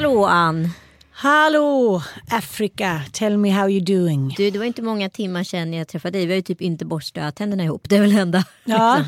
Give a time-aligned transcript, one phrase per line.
[0.00, 0.68] Hallå Ann!
[1.10, 4.34] Hallå Africa, tell me how you doing.
[4.36, 6.26] Du, det var inte många timmar sedan jag träffade dig.
[6.26, 7.88] Vi har ju typ inte borstat tänderna ihop.
[7.88, 8.44] Det är väl enda.
[8.64, 9.04] Ja.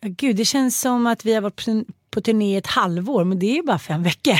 [0.00, 1.64] Gud, det känns som att vi har varit
[2.10, 4.34] på- turné ett halvår, men det är ju bara fem veckor.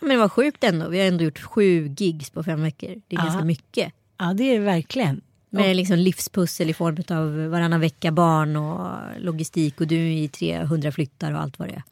[0.00, 0.88] Men det var sjukt ändå.
[0.88, 2.88] Vi har ändå gjort sju gigs på fem veckor.
[3.08, 3.24] Det är Ja.
[3.24, 3.92] ganska mycket.
[4.18, 5.20] Ja, det är det verkligen.
[5.50, 10.92] Med liksom livspussel i form av varannan vecka barn och logistik och du i 300
[10.92, 11.82] flyttar och allt vad det är.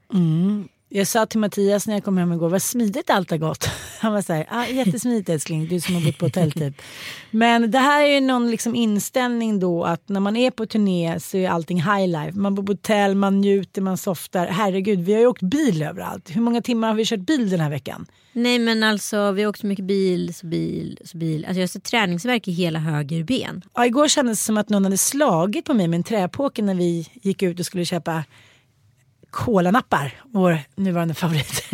[0.95, 3.69] Jag sa till Mattias när jag kom hem igår, vad smidigt allt har gått.
[4.01, 6.83] Han var så här, ah, jättesmidigt älskling, du som har bott på hotell typ.
[7.30, 11.20] Men det här är ju någon liksom inställning då att när man är på turné
[11.20, 12.39] så är allting high life.
[12.39, 14.47] Man bor på hotell, man njuter, man softar.
[14.47, 16.31] Herregud, vi har ju åkt bil överallt.
[16.36, 18.07] Hur många timmar har vi kört bil den här veckan?
[18.33, 21.45] Nej men alltså vi har åkt så mycket bil, så bil, så bil.
[21.45, 23.63] Alltså jag har så träningsvärk i hela höger ben.
[23.75, 26.75] Ja, igår kändes det som att någon hade slagit på mig med en träpåke när
[26.75, 28.25] vi gick ut och skulle köpa
[29.33, 31.65] kolanappar, vår nuvarande favorit.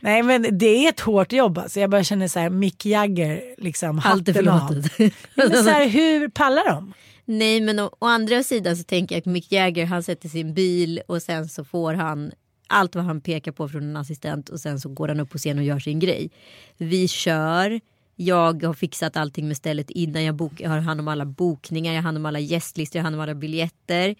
[0.00, 1.80] Nej men det är ett hårt jobb alltså.
[1.80, 5.14] Jag bara känner så här, Mick Jagger, liksom Allt är förlåtet.
[5.34, 6.92] Men så här, hur pallar de?
[7.24, 10.54] Nej men å, å andra sidan så tänker jag att Mick Jagger han sätter sin
[10.54, 12.32] bil och sen så får han
[12.68, 15.38] allt vad han pekar på från en assistent och sen så går han upp på
[15.38, 16.30] scen och gör sin grej.
[16.76, 17.80] Vi kör.
[18.18, 21.92] Jag har fixat allting med stället innan jag, bok, jag har hand om alla bokningar,
[21.92, 24.14] jag har hand om alla gästlistor, jag har hand om alla biljetter.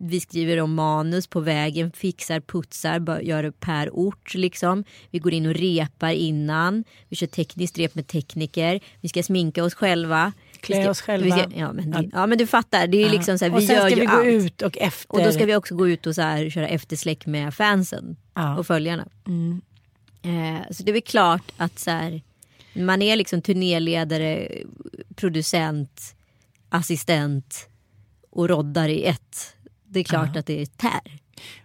[0.00, 4.84] Vi skriver om manus på vägen, fixar, putsar, gör det per ort liksom.
[5.10, 6.84] Vi går in och repar innan.
[7.08, 8.80] Vi kör tekniskt rep med tekniker.
[9.00, 10.32] Vi ska sminka oss själva.
[10.60, 11.38] Klä ska- oss själva.
[11.38, 13.66] ska- ja, men det, ja men du fattar, det är liksom så här, och vi
[13.66, 14.26] sen gör ska ju vi gå allt.
[14.26, 15.12] ut och efter.
[15.14, 18.42] Och då ska vi också gå ut och så här, köra eftersläck med fansen Ja.
[18.46, 18.58] Mm.
[18.58, 19.06] och följarna.
[20.22, 22.22] Eh, så det är väl klart att så här,
[22.86, 24.48] man är liksom turnéledare,
[25.14, 26.14] producent,
[26.68, 27.68] assistent
[28.30, 29.54] och roddar i ett.
[29.86, 31.20] Det är klart att det är tär.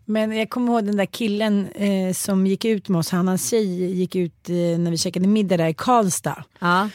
[0.06, 3.50] Men jag kommer ihåg den där killen eh, som gick ut med oss, han hans
[3.50, 6.44] tjej gick ut eh, när vi käkade middag där i Karlstad.
[6.60, 6.90] Ja.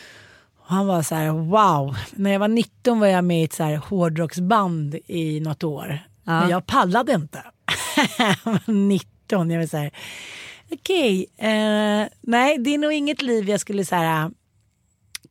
[0.58, 1.96] Och han var så här, wow.
[2.10, 5.98] När jag var 19 var jag med i ett så här hårdrocksband i något år.
[6.24, 6.40] Ja.
[6.40, 7.44] Men jag pallade inte.
[8.18, 9.90] jag var 19, jag var så här,
[10.70, 14.30] okej, eh, nej det är nog inget liv jag skulle så här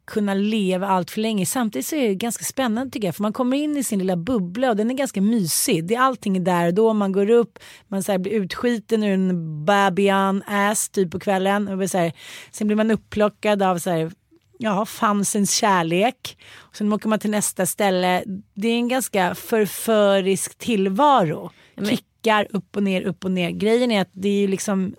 [0.07, 1.45] kunna leva allt för länge.
[1.45, 3.15] Samtidigt så är det ganska spännande tycker jag.
[3.15, 5.87] För man kommer in i sin lilla bubbla och den är ganska mysig.
[5.87, 6.93] Det är allting är där och då.
[6.93, 11.67] Man går upp, man så här blir utskiten ur en babian ass typ på kvällen.
[11.67, 12.13] Och så här,
[12.51, 14.11] sen blir man upplockad av så här,
[14.57, 16.37] ja, fansens kärlek.
[16.55, 18.23] Och sen åker man till nästa ställe.
[18.53, 21.51] Det är en ganska förförisk tillvaro.
[21.89, 23.51] Kickar upp och ner, upp och ner.
[23.51, 24.95] Grejen är att det är ju liksom,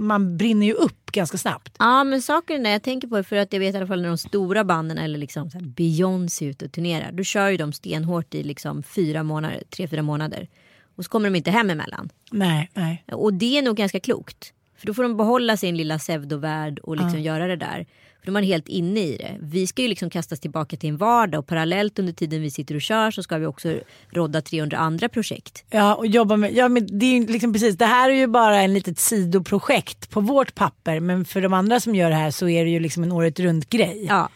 [0.00, 1.76] man brinner ju upp ganska snabbt.
[1.78, 4.02] Ja men saken är jag tänker på det för att jag vet i alla fall
[4.02, 7.12] när de stora banden eller liksom Beyoncé är ute och turnerar.
[7.12, 10.48] Då kör ju de stenhårt i liksom fyra månader, tre, fyra månader.
[10.96, 12.10] Och så kommer de inte hem emellan.
[12.30, 13.04] Nej, nej.
[13.12, 14.52] Och det är nog ganska klokt.
[14.76, 17.86] För då får de behålla sin lilla pseudovärld och liksom göra det där.
[18.20, 19.36] För då är man helt inne i det.
[19.40, 22.74] Vi ska ju liksom kastas tillbaka till en vardag och parallellt under tiden vi sitter
[22.74, 23.74] och kör så ska vi också
[24.10, 25.64] rodda 300 andra projekt.
[25.70, 28.60] Ja, och jobba med, ja, men det, är liksom precis, det här är ju bara
[28.60, 32.48] en litet sidoprojekt på vårt papper men för de andra som gör det här så
[32.48, 34.06] är det ju liksom en året runt grej.
[34.08, 34.28] Ja.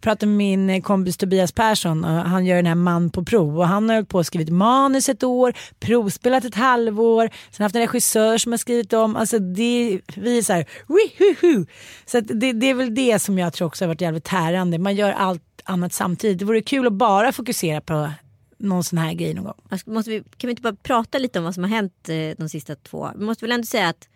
[0.00, 3.24] Jag pratade med min eh, kompis Tobias Persson och han gör den här Man på
[3.24, 7.64] prov och han har hållit på och skrivit manus ett år, provspelat ett halvår, sen
[7.64, 9.16] haft en regissör som har skrivit om.
[9.16, 11.66] Alltså det, vi är så här, wihuhu.
[12.06, 14.78] Så att det, det är väl det som jag tror också har varit jävligt tärande.
[14.78, 16.38] Man gör allt annat samtidigt.
[16.38, 18.10] Det vore kul att bara fokusera på
[18.58, 19.60] någon sån här grej någon gång.
[19.68, 22.16] Alltså, måste vi, kan vi inte bara prata lite om vad som har hänt eh,
[22.38, 23.10] de sista två?
[23.16, 24.08] Vi måste väl ändå säga att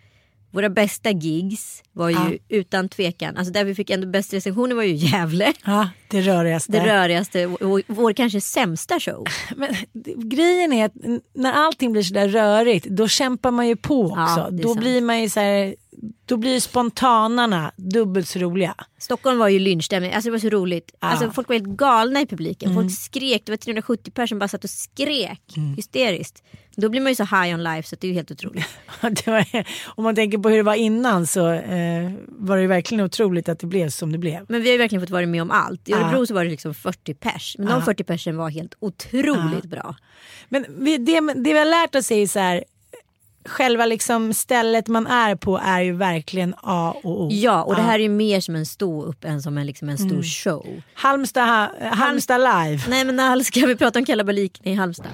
[0.54, 2.30] våra bästa gigs var ju Ja.
[2.48, 5.52] utan tvekan, alltså där vi fick ändå bäst recensioner var ju Gävle.
[5.64, 6.72] Ja, det rörigaste.
[6.72, 9.24] Det rörigaste, och vår kanske sämsta show.
[9.56, 9.74] Men
[10.16, 10.92] grejen är att
[11.34, 14.16] när allting blir sådär rörigt då kämpar man ju på också.
[14.16, 14.80] Ja, då sant.
[14.80, 15.74] blir man ju så här,
[16.26, 18.74] då blir spontanarna dubbelt så roliga.
[18.98, 20.90] Stockholm var ju lynchstämning, alltså det var så roligt.
[21.00, 21.06] Ja.
[21.06, 21.12] Mm.
[21.18, 22.74] Alltså folk var helt galna i publiken.
[22.74, 25.42] Folk skrek, det var 370 personer som bara satt och skrek
[25.76, 26.42] hysteriskt.
[26.76, 28.66] Då blir man ju så high on life så det är ju helt otroligt.
[29.26, 33.04] Var, om man tänker på hur det var innan så eh, var det ju verkligen
[33.04, 34.46] otroligt att det blev som det blev.
[34.48, 35.88] Men vi har ju verkligen fått vara med om allt.
[35.88, 35.98] I Ja.
[35.98, 37.56] Örebro så var det liksom 40 pers.
[37.58, 39.96] Men de 40 persen var helt otroligt bra.
[40.48, 42.64] Men vi, det, det vi har lärt oss är ju så här,
[43.46, 47.28] själva liksom stället man är på är ju verkligen A och O.
[47.32, 49.98] Ja, och det här är ju mer som en stå-upp än som en, liksom en
[49.98, 50.22] stor Mm.
[50.22, 50.66] show.
[50.94, 52.82] Halmstad, ha- Halmstad live.
[52.88, 55.06] Nej men alls ska vi prata om kalabaliken i Halmstad.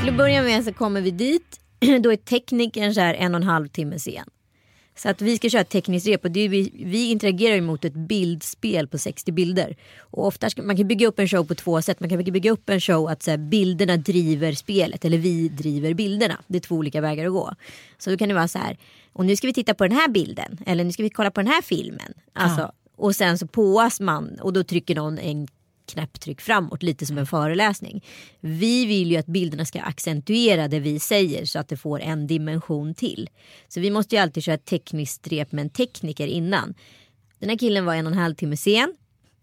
[0.00, 1.60] Till att börja med så kommer vi dit.
[2.02, 4.24] Då är teknikern så här en och en halv timme sen.
[4.94, 7.94] Så att vi ska köra ett tekniskt rep och det vi, vi interagerar mot ett
[7.94, 9.76] bildspel på 60 bilder.
[10.00, 12.00] Och ofta ska, man kan bygga upp en show på två sätt.
[12.00, 15.94] Man kan bygga upp en show att så här, bilderna driver spelet eller vi driver
[15.94, 16.40] bilderna.
[16.46, 17.54] Det är två olika vägar att gå.
[17.98, 18.78] Så då kan det vara så här.
[19.12, 20.58] Och nu ska vi titta på den här bilden.
[20.66, 22.12] Eller nu ska vi kolla på den här filmen.
[22.32, 25.48] Alltså, Och sen så påas man och då trycker någon en
[25.86, 28.04] knapptryck framåt, lite som en föreläsning.
[28.40, 32.26] Vi vill ju att bilderna ska accentuera det vi säger så att det får en
[32.26, 33.30] dimension till.
[33.68, 36.74] Så vi måste ju alltid köra ett tekniskt rep med en tekniker innan.
[37.38, 38.94] Den här killen var en och en halv timme sen.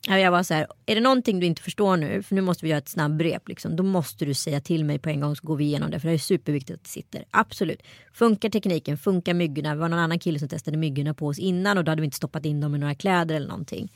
[0.07, 2.65] Ja, Jag var så här, är det någonting du inte förstår nu, för nu måste
[2.65, 5.47] vi göra ett snabbrep, liksom, då måste du säga till mig på en gång så
[5.47, 7.25] går vi igenom det, för det är superviktigt att det sitter.
[7.31, 7.81] Absolut.
[8.13, 11.77] Funkar tekniken, funkar myggorna, det var någon annan kille som testade myggorna på oss innan
[11.77, 13.91] och då hade vi inte stoppat in dem i några kläder eller någonting.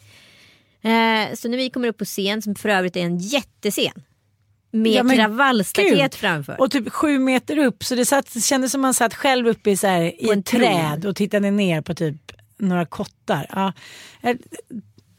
[0.83, 4.03] Eh, så när vi kommer upp på scen, som för övrigt är en jättescen,
[4.71, 6.61] med Ja, kravallstaket framför.
[6.61, 9.71] Och typ sju meter upp så det, satt, det kändes som man satt själv uppe
[9.71, 10.61] i, så här, i en ett tron.
[10.61, 13.47] träd och tittade ner på typ några kottar.
[13.49, 13.73] Ja.
[14.21, 14.35] Eh,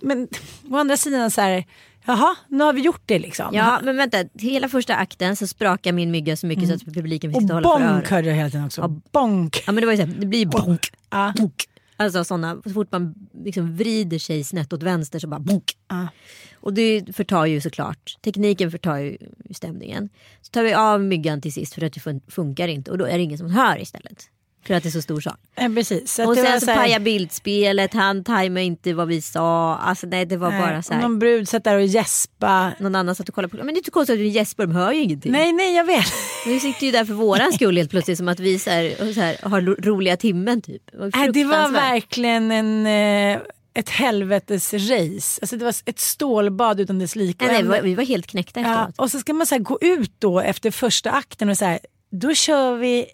[0.03, 0.29] Men
[0.71, 1.65] å andra sidan så här,
[2.07, 3.55] jaha nu har vi gjort det liksom.
[3.55, 7.31] Ja men vänta, hela första akten så sprakar min mygga så mycket så att publiken
[7.31, 8.07] fick och sitta och hålla för bonk öronen.
[8.11, 8.89] hörde jag hela tiden också.
[9.13, 9.63] bonk.
[9.67, 10.87] Ja men det var ju så här, det blir bonk.
[11.11, 11.33] Ja.
[11.37, 11.69] bonk.
[11.97, 13.15] Alltså sådana, så fort man
[13.45, 15.73] liksom vrider sig snett åt vänster så bara bonk.
[15.89, 16.09] Ja.
[16.55, 19.17] Och det förtar ju såklart, tekniken förtar ju
[19.51, 20.09] stämningen.
[20.43, 23.05] Så tar vi av myggan till sist för att det fun- funkar inte och då
[23.05, 24.31] är det ingen som hör istället.
[24.67, 25.37] För att det är så stor sal.
[25.55, 26.13] Ja, precis.
[26.15, 29.77] Så Och sen så här- pajar bildspelet, han tajmade inte vad vi sa.
[29.77, 31.03] Alltså nej det var Nej, bara så och här.
[31.03, 32.73] Någon brud satt där och gäspa.
[32.81, 34.73] Någon annan satt och kollade på Men det är inte konstigt att du gäspar, de
[34.77, 35.33] hör ju ingenting.
[35.33, 36.07] Nej, nej jag vet.
[36.47, 39.21] Vi sitter ju där för våran skull helt plötsligt som att vi så här, så
[39.21, 40.83] här, har ro- roliga timmen typ.
[40.93, 43.41] Det det var verkligen en, eh,
[43.75, 45.39] ett helvetes race.
[45.43, 47.47] Alltså det var ett stålbad utan dess like.
[47.47, 48.95] Nej, nej, vi var, helt knäckta ja, efteråt.
[48.99, 51.79] och så ska man så här gå ut då efter första akten och så här,
[52.11, 53.07] då kör vi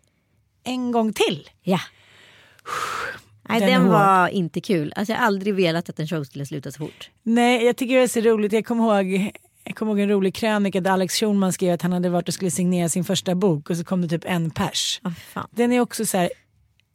[0.65, 1.49] en gång till.
[1.63, 1.81] Ja.
[3.49, 4.93] Nej, Den den var inte kul.
[4.97, 7.11] Alltså, jag har aldrig velat att en show skulle sluta så fort.
[7.23, 8.53] Nej, jag tycker det är så roligt.
[8.53, 9.33] Jag kommer ihåg,
[9.65, 12.35] jag kommer ihåg en rolig krönika där Alex Schulman skrev att han hade varit och
[12.35, 15.01] skulle signera sin första bok och så kom det typ en pers.
[15.05, 15.45] Oh.
[15.51, 16.31] Den är också så här,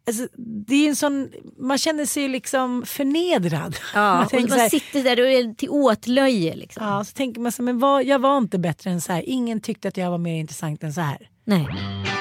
[0.08, 0.28] alltså,
[0.68, 3.76] det är en sån, man känner sig liksom förnedrad.
[3.94, 6.56] Ja, man tänker man här, sitter där och är till åtlöje.
[6.56, 6.86] Liksom.
[6.86, 9.24] ja, så tänker man så men vad, jag var inte bättre än så här.
[9.26, 11.30] Ingen tyckte att jag var mer intressant än så här.
[11.44, 11.68] Nej.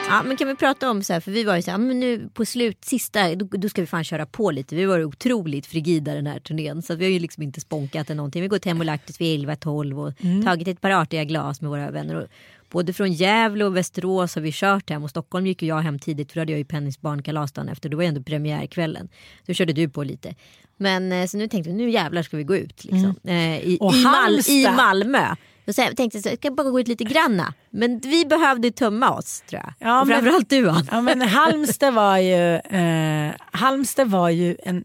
[0.09, 2.01] Ja, men kan vi prata om så här, för vi var ju så här, men
[2.01, 4.77] nu på slut, sista, då, då ska vi fan köra på lite.
[4.77, 8.11] Vi var ju otroligt frigida den här turnén så vi har ju liksom inte sponkat
[8.11, 8.43] eller någonting.
[8.43, 11.61] Vi har gått hem och lagt oss vid 11-12 och tagit ett par artiga glas
[11.61, 12.15] med våra vänner.
[12.15, 12.29] Och
[12.75, 15.99] både från Gävle och Västerås har vi kört hem och Stockholm gick ju jag hem
[15.99, 17.89] tidigt för då hade jag ju Pennys barnkalas dagen efter.
[17.89, 19.09] Då var ju ändå premiärkvällen.
[19.47, 20.35] Då körde du på lite.
[20.77, 23.15] Men eh, så nu tänkte vi nu jävlar ska vi gå ut liksom.
[23.25, 24.41] Eh, i, Och i, Mal-.
[24.49, 25.35] I Malmö.
[25.67, 27.55] Och sen tänkte jag ska bara gå ut lite granna.
[27.71, 29.73] Men vi behövde tömma oss tror jag.
[29.79, 30.89] Ja, och men- framförallt du Ann.
[30.91, 34.85] Ja men Halmstad var ju, eh, Halmstad var ju en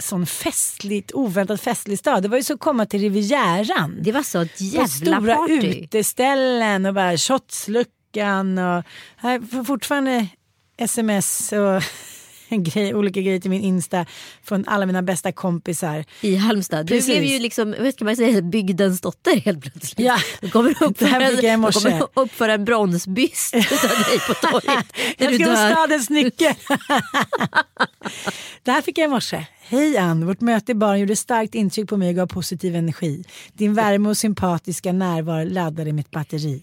[0.00, 2.22] sån festligt, oväntat festlig stad.
[2.22, 3.98] Det var ju så att komma till Rivieran.
[4.02, 5.54] Det var så ett jävla stora party.
[5.54, 8.84] uteställen och bara shotsluckan och
[9.16, 10.26] här fortfarande
[10.76, 11.82] sms och
[12.62, 14.06] grej, olika grejer till min Insta
[14.42, 16.04] från alla mina bästa kompisar.
[16.20, 16.86] I Halmstad.
[16.86, 17.06] Du Precis.
[17.06, 20.06] blev ju liksom, vad ska man säga, bygdens dotter helt plötsligt.
[20.06, 20.18] Ja.
[20.40, 24.86] Du kommer upp för en, du kommer upp för en bronsbyst av dig på torget.
[25.18, 26.54] Jag du ska vara stadens nyckel.
[28.62, 29.46] Det här fick jag i morse.
[29.60, 33.24] Hej Ann, vårt möte i baren gjorde starkt intryck på mig och gav positiv energi.
[33.52, 36.62] Din värme och sympatiska närvaro laddade mitt batteri.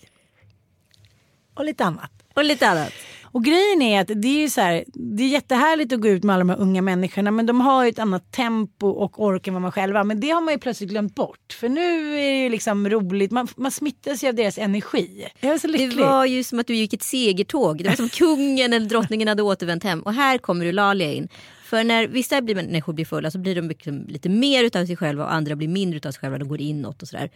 [1.54, 2.12] Och lite annat.
[2.34, 2.92] Och lite annat.
[3.36, 6.34] Och grejen är att det är så här, det är jättehärligt att gå ut med
[6.34, 9.54] alla de här unga människorna men de har ju ett annat tempo och ork än
[9.54, 10.04] vad man själv har.
[10.04, 11.58] Men det har man ju plötsligt glömt bort.
[11.60, 15.27] För nu är det ju liksom roligt, man, man smittas ju av deras energi.
[15.39, 15.98] Jag är så lycklig.
[15.98, 17.77] Det var ju som att du gick ett segertåg.
[17.77, 20.01] Det var som kungen eller drottningen hade återvänt hem.
[20.01, 21.27] Och här kommer Eulalia in.
[21.65, 24.96] För när vissa blir, människor blir fulla så blir de liksom lite mer utav sig
[24.96, 26.38] själva och andra blir mindre utav sig själva.
[26.38, 27.30] De går inåt och sådär.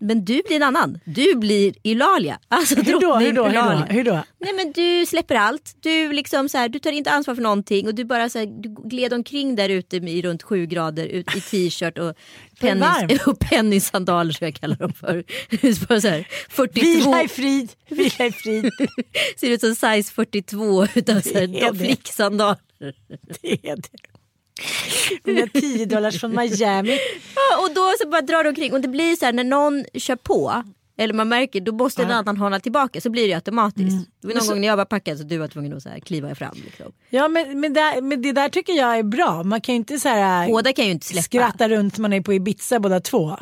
[0.00, 0.98] Men du blir en annan.
[1.04, 2.38] Du blir Eulalia.
[2.48, 3.16] Alltså hur då?
[3.16, 3.44] Hur då?
[3.44, 3.84] Hur då?
[3.90, 4.22] Hur då?
[4.40, 5.76] Nej men du släpper allt.
[5.80, 8.46] Du, liksom så här, du tar inte ansvar för någonting och du bara så här,
[8.46, 12.14] du gled omkring där ute i runt sju grader ut, i t-shirt och,
[12.60, 15.24] pennis, och pennysandaler som jag kallar dem för.
[15.88, 18.70] Bara så här, 42, Vila i frid, vila i frid.
[19.36, 21.78] ser ut som size 42 utav så Det är här, det.
[21.78, 22.58] flicksandaler.
[23.42, 23.88] Det är det.
[25.24, 26.98] Mina 10 dollars från Miami.
[27.34, 29.84] Ja, och då så bara drar du omkring och det blir så här när någon
[29.94, 30.62] kör på
[31.00, 34.08] eller man märker då måste en annan hålla tillbaka så blir det ju automatiskt.
[34.20, 36.00] Det var någon gång när jag var packad så du var tvungen att så här
[36.00, 36.54] kliva fram.
[36.64, 36.92] Liksom.
[37.10, 39.42] Ja men, men, där, men det där tycker jag är bra.
[39.42, 41.22] Man kan ju inte så här, Båda kan ju inte släppa.
[41.22, 43.36] skratta runt man är på Ibiza båda två.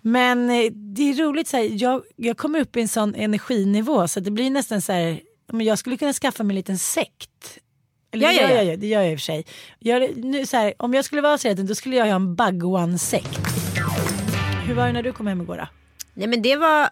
[0.00, 4.08] Men eh, det är roligt, så här, jag, jag kommer upp i en sån energinivå
[4.08, 5.20] så det blir nästan så här,
[5.52, 7.58] men jag skulle kunna skaffa mig en liten sekt.
[8.12, 8.62] Eller Ja, det ja, gör ja.
[8.62, 9.44] jag det gör jag i och för sig.
[9.78, 12.34] Jag, nu, så här, om jag skulle vara så här, då skulle jag ha en
[12.34, 13.40] Bagwan-sekt.
[14.66, 15.68] Hur var det när du kom hem igår då?
[16.14, 16.88] Nej men det var,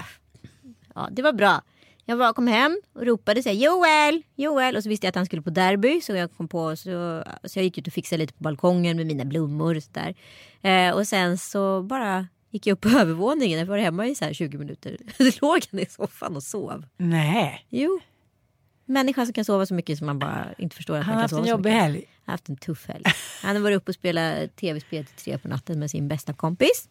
[0.95, 1.63] ja, det var bra.
[2.05, 5.15] Jag var, kom hem och ropade så här, Joel, Joel och så visste jag att
[5.15, 8.19] han skulle på derby så jag kom på så, så jag gick ut och fixade
[8.19, 10.15] lite på balkongen med mina blommor och sådär.
[10.63, 13.59] Eh, och sen så bara gick jag upp på övervåningen.
[13.59, 14.97] Jag var hemma i så här 20 minuter.
[15.19, 16.85] Då låg han i soffan och sov.
[16.97, 18.01] Nej, Jo.
[18.87, 21.23] Människan som kan sova så mycket som man bara inte förstår att han man har
[21.23, 21.83] kan haft en sova så jobbig mycket.
[21.83, 21.97] helg.
[21.97, 23.05] Han har haft en tuff helg.
[23.43, 26.89] Han har varit uppe och spelat tv-spel till tre på natten med sin bästa kompis.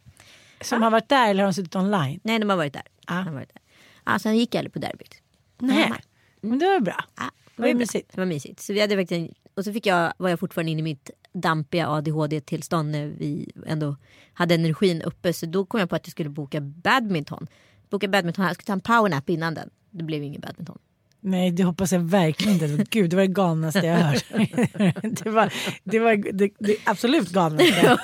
[0.62, 2.20] Som har varit där eller har de suttit online?
[2.24, 2.84] Nej, de har varit där.
[3.08, 3.14] Ah.
[3.14, 3.62] Han har varit där.
[4.04, 5.22] Alltså han gick aldrig på derbyt.
[5.60, 5.98] Nej, Hemma.
[6.42, 7.04] men det var bra.
[7.18, 7.24] Ja,
[7.56, 7.80] Det var ju bra.
[7.80, 8.12] mysigt.
[8.12, 8.60] Det var mysigt.
[8.60, 11.88] Så vi hade verkligen, och så fick jag, var jag fortfarande inne i mitt dampiga
[11.90, 13.96] ADHD-tillstånd när vi ändå
[14.34, 15.34] hade energin uppe.
[15.34, 17.48] Så då kom jag på att jag skulle boka badminton.
[17.90, 19.70] Boka badminton, jag skulle ta en powernap innan den.
[19.92, 20.78] Det blev ingen badminton.
[21.28, 22.86] Nej, det hoppas jag verkligen inte.
[22.90, 24.26] Gud, det var det galnaste jag hört.
[25.24, 25.54] det var
[25.84, 27.98] det, var det, det absolut galnaste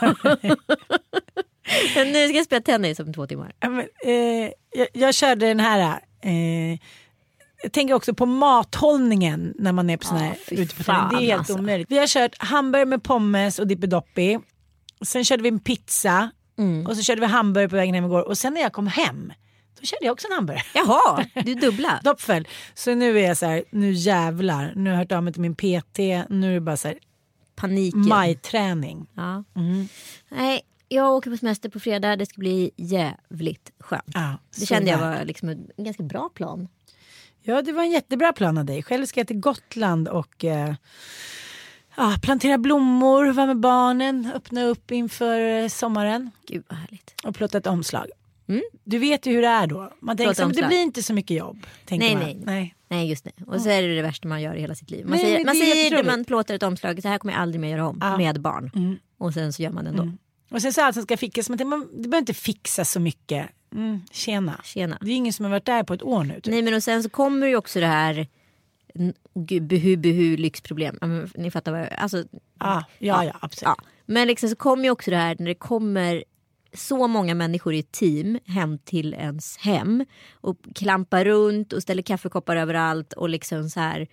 [1.96, 3.54] nu ska jag spela tennis om två timmar.
[3.60, 6.00] Ja, men, eh, jag, jag körde den här.
[6.22, 6.80] Eh,
[7.64, 11.10] jag tänker också på mathållningen när man är på sån här fy ute på fan.
[11.10, 11.54] Det är helt alltså.
[11.54, 11.92] omöjligt.
[11.92, 14.40] Vi har kört hamburgare med pommes och dippidoppi.
[15.06, 16.32] Sen körde vi en pizza.
[16.60, 16.88] Mm.
[16.88, 18.22] Och så körde vi hamburgare på vägen hem igår.
[18.22, 19.34] Och sen när jag kom hem,
[19.80, 20.64] då körde jag också en hamburgare.
[20.74, 22.00] Jaha, du dubbla.
[22.04, 22.48] Doppfel.
[22.74, 24.74] Så nu är jag så här, nu jävlar.
[24.76, 25.98] Nu har jag hört av mig till min PT.
[26.30, 26.98] Nu är det bara så här,
[27.56, 28.08] Paniken.
[28.08, 29.08] majträning.
[29.14, 29.44] Ja.
[29.56, 29.88] Mm.
[30.30, 32.16] Nej, jag åker på semester på fredag.
[32.16, 34.04] Det ska bli jävligt skönt.
[34.14, 36.68] Ja, det kände jag var liksom en ganska bra plan.
[37.44, 38.84] Ja, det var en jättebra plan av dig.
[38.84, 40.74] Själv ska jag till Gotland och eh,
[42.22, 47.14] plantera blommor, vara med barnen, öppna upp inför eh, sommaren Gud vad härligt.
[47.24, 48.06] och plåta ett omslag.
[48.48, 48.62] Mm.
[48.84, 49.94] Du vet ju hur det är då.
[50.00, 51.66] Man tänker så, men det blir inte så mycket jobb.
[51.86, 52.24] Tänker Nej, man.
[52.24, 52.42] nej.
[52.46, 52.76] nej.
[52.88, 53.32] Nej just det.
[53.48, 55.06] Och så är det det värsta man gör i hela sitt liv.
[55.06, 56.08] Man Nej, säger, man det säger jätteroligt.
[56.08, 58.18] man plåtar ett omslag, så här kommer jag aldrig mer göra om Ja.
[58.18, 58.98] med barn.
[59.18, 60.12] Och sen så gör man det ändå.
[60.52, 63.50] Och sen så allt som ska fixas, det, man, det behöver inte fixa så mycket.
[63.76, 64.62] Mm, tjena.
[64.64, 64.98] Tjena.
[65.02, 66.34] Det är ingen som har varit där på ett år nu.
[66.42, 66.46] Typ.
[66.54, 68.28] Nej men och sen så kommer ju också det här
[69.34, 70.98] gud, buhu buhu lyxproblem.
[71.36, 71.94] Ni fattar vad jag...
[71.94, 72.24] Alltså,
[72.58, 73.62] Ah, ja, ja, absolut.
[73.78, 73.84] ja.
[74.06, 76.24] Men liksom så kommer ju också det här när det kommer
[76.74, 82.56] så många människor i team hem till ens hem och klampar runt och ställer kaffekoppar
[82.56, 84.08] överallt och liksom så här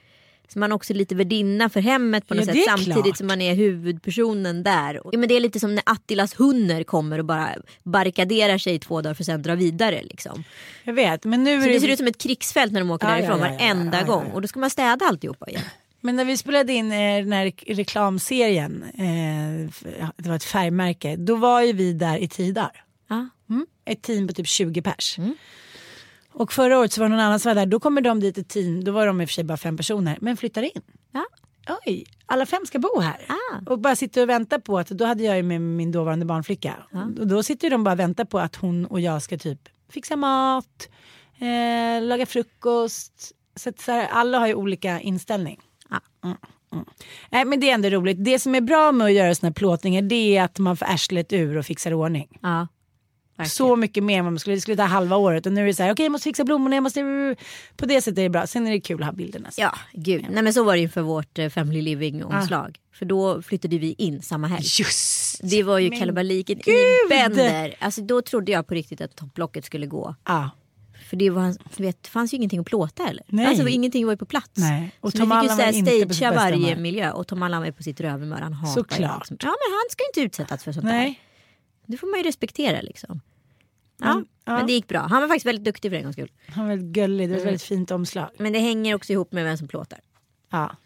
[0.53, 3.17] så man är också lite värdinna för hemmet på något Ja, sätt samtidigt klart.
[3.17, 5.01] som man är huvudpersonen där.
[5.13, 8.79] Ja, men det är lite som när Attilas Hunner kommer och bara barrikaderar sig i
[8.79, 10.03] två dagar för att sen dra vidare.
[10.03, 10.45] Liksom.
[10.85, 11.73] Jag vet, men nu Så det...
[11.73, 14.27] det ser ut som ett krigsfält när de åker Ja, därifrån ja, ja, varenda gång
[14.27, 15.63] och då ska man städa alltihopa igen.
[16.01, 19.71] Men när vi spelade in eh, den här rek- reklamserien, eh,
[20.17, 22.85] det var ett färgmärke, då var ju vi där i tio dagar.
[23.09, 23.29] Ja.
[23.51, 23.67] Mm.
[23.85, 25.17] Ett team på typ 20 pers.
[26.33, 28.49] Och förra året så var någon annan som var där, då kommer de dit ett
[28.49, 30.83] team, då var de i och för sig bara fem personer, men flyttar in.
[31.13, 31.25] Ja.
[31.87, 33.27] Oj, alla fem ska bo här.
[33.29, 33.71] Ah.
[33.73, 36.75] Och bara sitter och väntar på att, då hade jag ju med min dåvarande barnflicka.
[37.19, 40.17] Och då sitter de bara och väntar på att hon och jag ska typ fixa
[40.17, 40.89] mat,
[41.39, 43.33] eh, laga frukost.
[43.57, 45.61] Så att så här, alla har ju olika inställning.
[45.91, 46.01] Ja.
[47.31, 48.25] Nej men det är ändå roligt.
[48.25, 50.87] Det som är bra med att göra såna här plåtningar det är att man får
[50.87, 52.39] arslet ur och fixar ordning.
[52.43, 52.67] Ja.
[53.47, 55.67] Så mycket mer än vad man skulle, det skulle ta halva året och nu är
[55.67, 57.37] det så här, okej jag måste fixa blommorna, jag måste,
[57.77, 58.47] på det sättet är det bra.
[58.47, 59.51] Sen är det kul att ha bilderna.
[59.57, 60.27] Ja, gud.
[60.31, 62.79] Nej men så var det ju för vårt eh, Family Living omslag.
[62.95, 64.65] För då flyttade vi in samma helg.
[64.79, 65.41] Just!
[65.43, 67.75] Det var ju kalabaliken i bänder.
[67.79, 70.15] Alltså då trodde jag på riktigt att topplocket skulle gå.
[70.25, 70.51] Ja.
[71.09, 73.25] För det, var, vet, det fanns ju ingenting att plåta heller.
[73.29, 73.47] Nej.
[73.47, 74.51] Alltså ingenting var ju på plats.
[74.57, 74.91] Nej.
[75.01, 76.35] Och Och så Tom vi fick ju Allan var så inte här på sitt stagea
[76.37, 77.13] varje miljö.
[77.13, 78.41] Och Tom Allan var ju på sitt rövarhumör.
[78.41, 79.19] Han hatar Såklart.
[79.21, 79.37] Liksom.
[79.41, 80.93] Ja men han ska ju inte utsättas för sånt där.
[80.93, 81.21] Nej.
[81.87, 83.21] Det får man ju respektera liksom.
[84.01, 84.57] Ja, Men- ja.
[84.57, 85.01] Men det gick bra.
[85.01, 86.31] Han var faktiskt väldigt duktig för en gångs skull.
[86.49, 87.31] Han var väldigt gullig, det Mm.
[87.35, 88.29] var ett väldigt fint omslag.
[88.39, 89.99] Men det hänger också ihop med vem som plåtar.
[90.51, 90.77] Ja.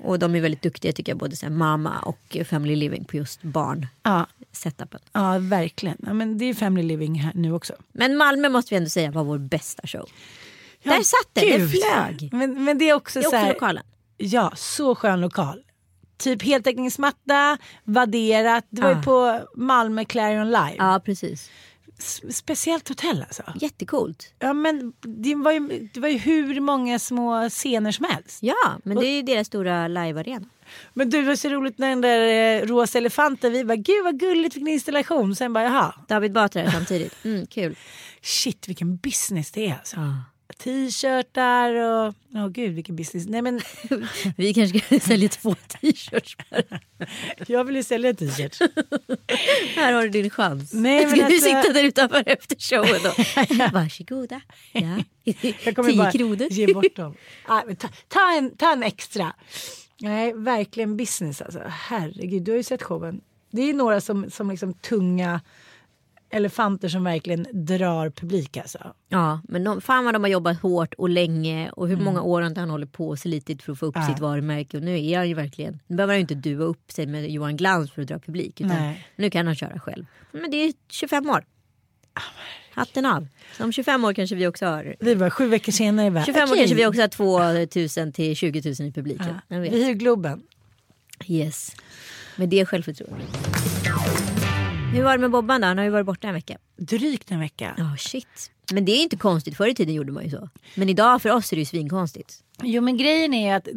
[0.00, 3.42] Och de är väldigt duktiga tycker jag, både så mamma och Family Living på just
[3.42, 4.26] barn Ja.
[4.52, 5.00] setupen.
[5.12, 5.96] ja, verkligen.
[6.06, 7.74] Ja, men det är family living här nu också.
[7.92, 10.08] Men Malmö måste vi ändå säga var vår bästa show.
[10.82, 11.70] Där satt det, det Gud.
[11.70, 12.28] flög.
[12.32, 13.84] Men, men det är också Det är så också här, lokalen.
[14.16, 15.62] Ja, så skön lokal.
[16.16, 18.64] Typ heltäckningsmatta, vadderat.
[18.70, 18.96] Det var Ah.
[18.96, 20.74] ju på Malmö Clarion Live.
[20.78, 21.50] Ja precis.
[22.30, 23.42] Speciellt hotell alltså.
[23.60, 24.34] Jättecoolt.
[24.38, 28.38] Ja, men det var, ju, det var ju hur många små scener som helst.
[28.42, 30.46] Ja, men det är ju deras stora livearena.
[30.94, 34.04] Men du, det var så roligt när den där eh, rosa elefanten, vi bara gud
[34.04, 35.36] vad gulligt vilken installation.
[35.36, 37.24] Sen bara jaha, David Batra samtidigt.
[37.24, 37.76] Mm, kul.
[38.22, 39.96] shit vilken business det är alltså.
[39.96, 40.14] Ja.
[40.58, 43.26] T-shirtar och, åh gud vilken business.
[43.26, 43.60] Nej men
[44.36, 46.36] Vi kanske ska sälja två t-shirts.
[47.46, 48.58] jag vill ju sälja t-shirts.
[49.76, 50.72] Här har du din chans.
[50.72, 53.68] Nej, men ska du alltså- sitta där utanför efter showen då?
[53.72, 54.40] Varsågoda.
[54.72, 54.98] Ja.
[55.64, 56.46] Jag kommer Tio bara kronor.
[56.50, 57.14] ge bort dem.
[57.66, 59.32] Men ta, ta, en, ta en extra.
[60.00, 61.62] Nej, verkligen business alltså.
[61.68, 63.20] Herregud, du har ju sett showen.
[63.50, 65.40] Det är några som, som liksom tunga
[66.32, 68.94] elefanter som verkligen drar publik alltså.
[69.08, 72.40] Ja, men de, fan vad de har jobbat hårt och länge och hur många år
[72.40, 74.08] har inte han hållit på och slitit för att få upp Mm.
[74.08, 74.14] Ja.
[74.14, 76.92] sitt varumärke och nu är han ju verkligen, nu behöver han ju inte duva upp
[76.92, 79.06] sig med Johan Glans för att dra publik utan Nej.
[79.16, 80.04] nu kan han köra själv.
[80.32, 81.44] Men det är 25 år.
[82.74, 83.26] Hatten av.
[83.56, 86.10] Så om 25 år kanske vi också har Vi var sju veckor senare.
[86.10, 86.58] Bara, 25 år okej.
[86.58, 87.08] kanske vi också har
[87.66, 89.34] 2000 till 20 000 i publiken.
[89.48, 89.58] Ja.
[89.58, 90.42] Vi hyr Globen.
[91.26, 91.76] Yes.
[92.36, 93.28] Med det självförtroendet.
[94.92, 95.66] Hur var det med Bobban då?
[95.66, 96.58] Han har ju varit borta en vecka.
[96.76, 97.74] Drygt en vecka.
[97.76, 98.50] Ja, shit.
[98.72, 99.56] Men det är inte konstigt.
[99.56, 100.48] Förr i tiden gjorde man ju så.
[100.74, 102.34] Men idag för oss är det ju svinkonstigt.
[102.62, 103.68] Jo men grejen är att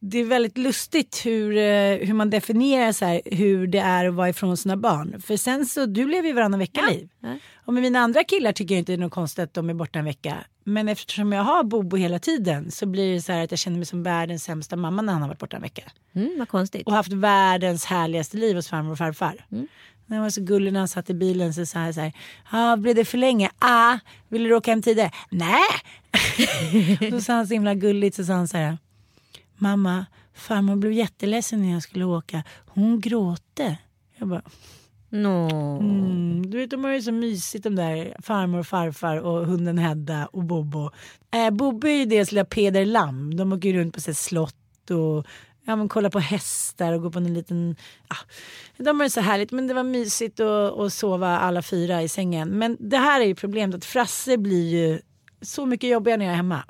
[0.00, 4.14] det är väldigt lustigt hur, eh, hur man definierar så här, hur det är att
[4.14, 5.20] vara ifrån sina barn.
[5.20, 7.08] För sen så, du lever ju varannan vecka liv.
[7.20, 7.38] Ja.
[7.64, 9.74] Och med mina andra killar tycker jag inte det är något konstigt att de är
[9.74, 10.38] borta en vecka.
[10.64, 13.76] Men eftersom jag har Bobo hela tiden så blir det så här att jag känner
[13.76, 15.82] mig som världens sämsta mamma när han har varit borta en vecka.
[16.14, 16.86] Mm, vad konstigt.
[16.86, 19.46] Och haft världens härligaste liv hos farmor och farfar.
[19.52, 19.66] Mm.
[20.08, 22.76] Han var så gullig när han satt i bilen så sa jag så här.
[22.76, 23.50] Blev det för länge?
[23.58, 25.10] Ah, vill du åka hem tidigare?
[25.30, 25.68] Nej.
[27.10, 28.78] Då sa han så himla gulligt så sa han så här.
[29.56, 32.44] Mamma, farmor blev jätteledsen när jag skulle åka.
[32.66, 33.78] Hon gråte.
[34.18, 34.42] Jag bara,
[35.08, 35.48] Nå.
[35.80, 39.78] mm, du vet de har ju så mysigt de där farmor och farfar och hunden
[39.78, 40.90] Hedda och Bobo.
[41.34, 43.36] Eh, Bobo är ju deras lilla Peder Lam.
[43.36, 45.26] De åker ju runt på här slott och
[45.64, 47.76] ja, men kollar på hästar och går på en liten...
[48.08, 48.16] Ah,
[48.76, 52.08] de har det så härligt men det var mysigt att, att sova alla fyra i
[52.08, 52.48] sängen.
[52.48, 55.00] Men det här är ju problemet att Frasse blir ju
[55.42, 56.64] så mycket jobbigare när jag är hemma.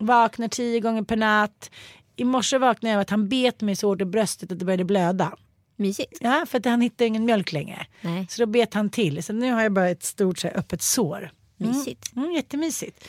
[0.00, 1.70] Vaknar tio gånger per natt.
[2.16, 4.64] I morse vaknade jag av att han bet mig så hårt i bröstet att det
[4.64, 5.36] började blöda.
[5.76, 6.18] Mysigt.
[6.20, 7.86] Ja, för att han hittade ingen mjölk längre.
[8.00, 8.26] Nej.
[8.30, 9.22] Så då bet han till.
[9.22, 11.30] Så nu har jag bara ett stort så här, öppet sår.
[11.56, 12.16] Mysigt.
[12.16, 13.08] Mm, jättemysigt.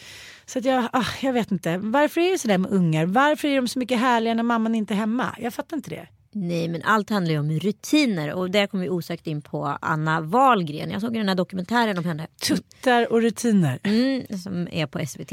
[0.53, 1.77] Så att jag, ah, jag vet inte.
[1.77, 3.05] Varför är det så där med ungar?
[3.05, 5.35] Varför är de så mycket härliga när mamman inte är hemma?
[5.39, 6.07] Jag fattar inte det.
[6.31, 10.21] Nej men allt handlar ju om rutiner och där kommer vi osökt in på Anna
[10.21, 10.91] Wahlgren.
[10.91, 12.27] Jag såg den här dokumentären om henne.
[12.47, 13.79] Tuttar och rutiner.
[13.83, 15.31] Mm, som är på SVT.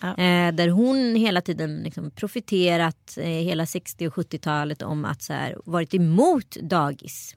[0.00, 0.08] Ja.
[0.08, 5.32] Eh, där hon hela tiden liksom profiterat eh, hela 60 och 70-talet om att så
[5.32, 7.36] här, varit emot dagis.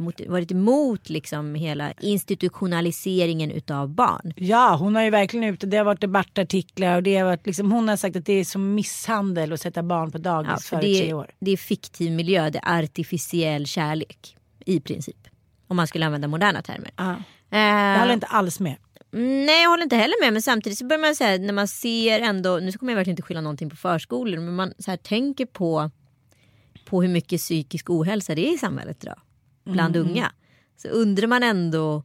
[0.00, 4.32] Mot, varit emot liksom hela institutionaliseringen utav barn.
[4.36, 5.66] Ja, hon har ju verkligen ute.
[5.66, 8.44] Det har varit debattartiklar och det har varit liksom, hon har sagt att det är
[8.44, 11.30] som misshandel att sätta barn på dagis Ja, för före tre år.
[11.40, 15.28] det är fiktiv miljö, det är artificiell kärlek i princip.
[15.68, 16.90] Om man skulle använda moderna termer.
[16.96, 17.10] Ja.
[17.50, 18.76] Eh, Jag håller inte alls med.
[19.10, 22.20] Nej jag håller inte heller med men samtidigt så börjar man säga när man ser
[22.20, 25.46] ändå, nu kommer jag verkligen inte skylla någonting på förskolor men man så här, tänker
[25.46, 25.90] på,
[26.84, 29.20] på hur mycket psykisk ohälsa det är i samhället idag
[29.72, 30.32] bland unga.
[30.76, 32.02] Så undrar man ändå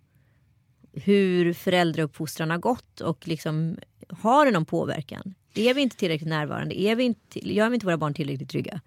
[0.94, 3.78] hur föräldrauppfostran har gått och liksom
[4.10, 5.34] har det någon påverkan?
[5.56, 6.82] Är vi inte tillräckligt närvarande?
[6.82, 8.82] Är vi inte, gör vi inte våra barn tillräckligt trygga?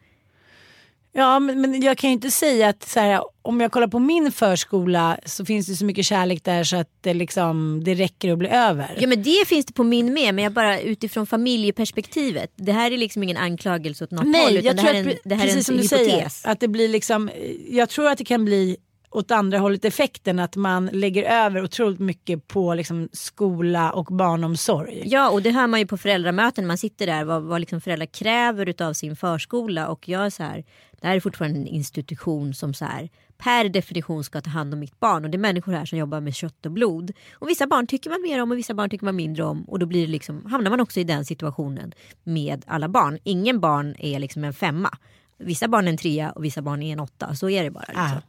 [1.18, 3.98] Ja, men, men jag kan ju inte säga att så här, om jag kollar på
[3.98, 8.32] min förskola så finns det så mycket kärlek där så att det, liksom, det räcker
[8.32, 8.96] att bli över.
[9.00, 12.52] Ja men det finns det på min med men jag bara utifrån familjeperspektivet.
[12.56, 14.94] Det här är liksom ingen anklagelse åt något håll Nej, utan jag det tror här
[14.94, 16.40] är att en, det här är en precis som du hypotes.
[16.40, 17.30] säger, att det blir liksom,
[17.68, 18.76] jag tror att det kan bli
[19.10, 25.02] åt andra hållet effekten att man lägger över otroligt mycket på liksom, skola och barnomsorg.
[25.04, 26.66] Ja och det hör man ju på föräldramöten.
[26.66, 30.42] Man sitter där vad, vad liksom föräldrar kräver av sin förskola och jag är så
[30.42, 30.64] här.
[31.00, 34.80] Det här är fortfarande en institution som så här per definition ska ta hand om
[34.80, 35.24] mitt barn.
[35.24, 37.12] Och det är människor här som jobbar med kött och blod.
[37.32, 39.64] Och vissa barn tycker man mer om och vissa barn tycker man mindre om.
[39.64, 41.92] Och då blir det liksom, hamnar man också i den situationen
[42.24, 43.18] med alla barn.
[43.24, 44.98] Ingen barn är liksom en femma.
[45.38, 47.34] Vissa barn är en trea och vissa barn är en åtta.
[47.34, 47.84] Så är det bara.
[47.88, 48.04] Liksom.
[48.04, 48.22] Ah.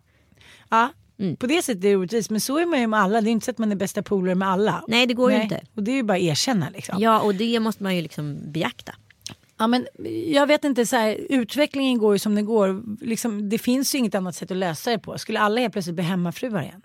[0.70, 1.36] Ja, mm.
[1.36, 2.30] på det sättet är det orättvist.
[2.30, 3.22] Men så är man ju med alla.
[3.22, 4.84] Det är inte så att man är bästa polare med alla.
[4.88, 5.38] Nej det går Nej.
[5.38, 5.62] ju inte.
[5.76, 6.96] Och det är ju bara att erkänna liksom.
[7.00, 8.96] Ja och det måste man ju liksom beakta.
[9.58, 9.88] Ja, men
[10.28, 12.84] jag vet inte, så här, utvecklingen går ju som den går.
[13.06, 15.18] Liksom, det finns ju inget annat sätt att lösa det på.
[15.18, 16.82] Skulle alla helt plötsligt bli hemmafruar igen?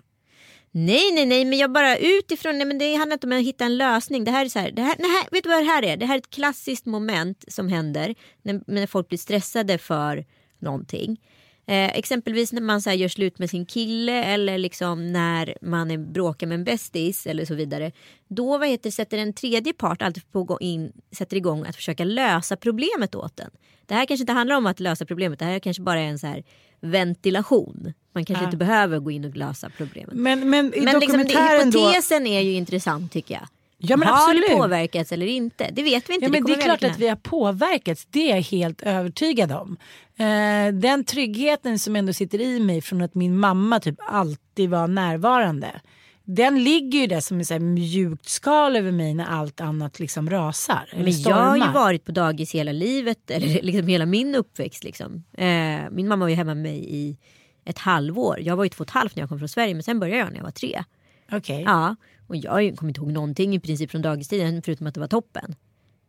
[0.71, 3.65] Nej, nej, nej, men jag bara utifrån, nej, men det handlar inte om att hitta
[3.65, 4.23] en lösning.
[4.23, 5.97] Det här är så här, det här, nej, vet du vad det här är?
[5.97, 10.25] Det här är ett klassiskt moment som händer när, när folk blir stressade för
[10.59, 11.19] någonting.
[11.65, 15.97] Eh, exempelvis när man så gör slut med sin kille eller liksom när man är
[15.97, 17.91] bråkar med en bästis eller så vidare.
[18.27, 22.57] Då vad heter, sätter en tredje part alltid på in, sätter igång att försöka lösa
[22.57, 23.51] problemet åt en.
[23.85, 25.39] Det här kanske inte handlar om att lösa problemet.
[25.39, 26.43] Det här kanske bara är en så här
[26.81, 27.93] ventilation.
[28.13, 28.47] Man kanske ja.
[28.47, 30.15] inte behöver gå in och lösa problemet.
[30.15, 32.29] Men, men, men liksom, hypotesen då...
[32.29, 33.47] är ju intressant tycker jag.
[33.85, 34.45] Ja, men har absolut.
[34.47, 35.69] det påverkats eller inte?
[35.71, 36.25] Det vet vi inte.
[36.25, 38.07] Ja, men det, det är klart att vi har påverkats.
[38.09, 39.77] Det är jag helt övertygad om.
[40.17, 44.87] Eh, den tryggheten som ändå sitter i mig från att min mamma typ alltid var
[44.87, 45.81] närvarande.
[46.25, 50.89] Den ligger ju där som ett mjukt skal över mig när allt annat liksom rasar.
[50.95, 54.83] Men jag har ju varit på dagis hela livet, eller liksom hela min uppväxt.
[54.83, 55.23] Liksom.
[55.33, 57.17] Eh, min mamma var ju hemma med mig i
[57.65, 58.39] ett halvår.
[58.41, 60.19] Jag var ju två och ett halvt när jag kom från Sverige men sen började
[60.19, 60.83] jag när jag var tre.
[61.31, 61.37] Okej.
[61.37, 61.61] Okay.
[61.61, 61.95] Ja.
[62.27, 65.55] Och jag kommer inte ihåg någonting i princip från dagistiden förutom att det var toppen.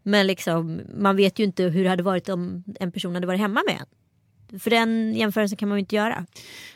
[0.07, 3.41] Men liksom, man vet ju inte hur det hade varit om en person hade varit
[3.41, 3.87] hemma med en.
[4.59, 6.27] För den jämförelsen kan man ju inte göra.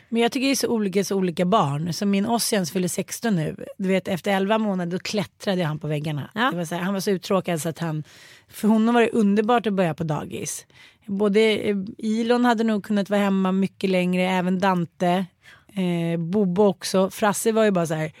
[0.09, 1.93] Men jag tycker det är så olika så olika barn.
[1.93, 3.55] Som min Ossians fyller 16 nu.
[3.77, 6.31] Du vet efter 11 månader då klättrade han på väggarna.
[6.35, 6.51] Ja.
[6.55, 8.03] Var här, han var så uttråkad så att han...
[8.47, 10.65] För honom var det underbart att börja på dagis.
[11.05, 15.25] Både eh, Ilon hade nog kunnat vara hemma mycket längre, även Dante.
[15.73, 17.09] Eh, Bobo också.
[17.09, 18.11] Frasse var ju bara så här.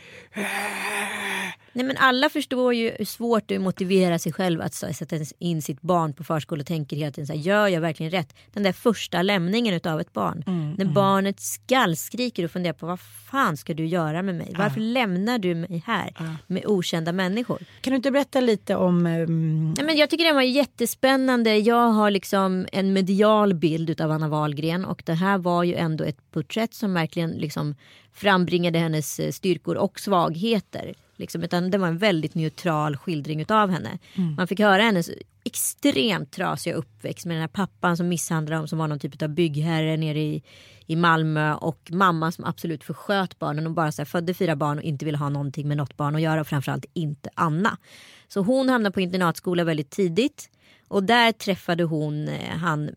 [1.79, 5.15] Nej, men alla förstår ju hur svårt det är att motivera sig själv att sätta
[5.39, 8.35] in sitt barn på förskola och tänker hela tiden så här, gör jag verkligen rätt?
[8.53, 10.43] Den där första lämningen av ett barn.
[10.47, 10.93] Mm, när mm.
[10.93, 14.53] barnet skallskriker och funderar på vad fan ska du göra med mig?
[14.57, 14.83] Varför ah.
[14.83, 16.23] lämnar du mig här ah.
[16.47, 17.59] med okända människor?
[17.81, 19.05] Kan du inte berätta lite om...
[19.05, 19.73] Um...
[19.73, 21.57] Nej, men jag tycker den var jättespännande.
[21.57, 26.03] Jag har liksom en medial bild av Anna Wahlgren och det här var ju ändå
[26.03, 27.75] ett porträtt som verkligen liksom
[28.13, 30.93] frambringade hennes eh, styrkor och svagheter.
[31.19, 33.99] Liksom, utan det var en väldigt neutral skildring av henne.
[34.15, 34.35] Mm.
[34.35, 35.09] Man fick höra hennes
[35.43, 39.29] extremt trasiga uppväxt med den här pappan som misshandlade dem som var någon typ av
[39.29, 40.43] byggherre nere i,
[40.85, 44.77] i Malmö och mamma som absolut försköt barnen och bara så här, födde fyra barn
[44.77, 47.77] och inte ville ha någonting med något barn att göra och framförallt inte Anna.
[48.27, 50.49] Så hon hamnade på internatskola väldigt tidigt
[50.87, 52.89] och där träffade hon eh, han,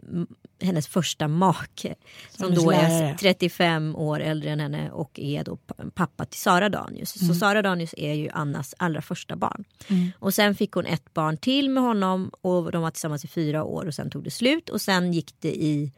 [0.63, 1.95] hennes första make.
[2.31, 5.59] Som då är 35 år äldre än henne och är då
[5.95, 7.23] pappa till Sara Danius.
[7.23, 7.35] Mm.
[7.35, 9.65] Så Sara Danius är ju Annas allra första barn.
[9.89, 10.11] Mm.
[10.19, 13.65] Och sen fick hon ett barn till med honom och de var tillsammans i fyra
[13.65, 15.93] år och sen tog det slut och sen gick det i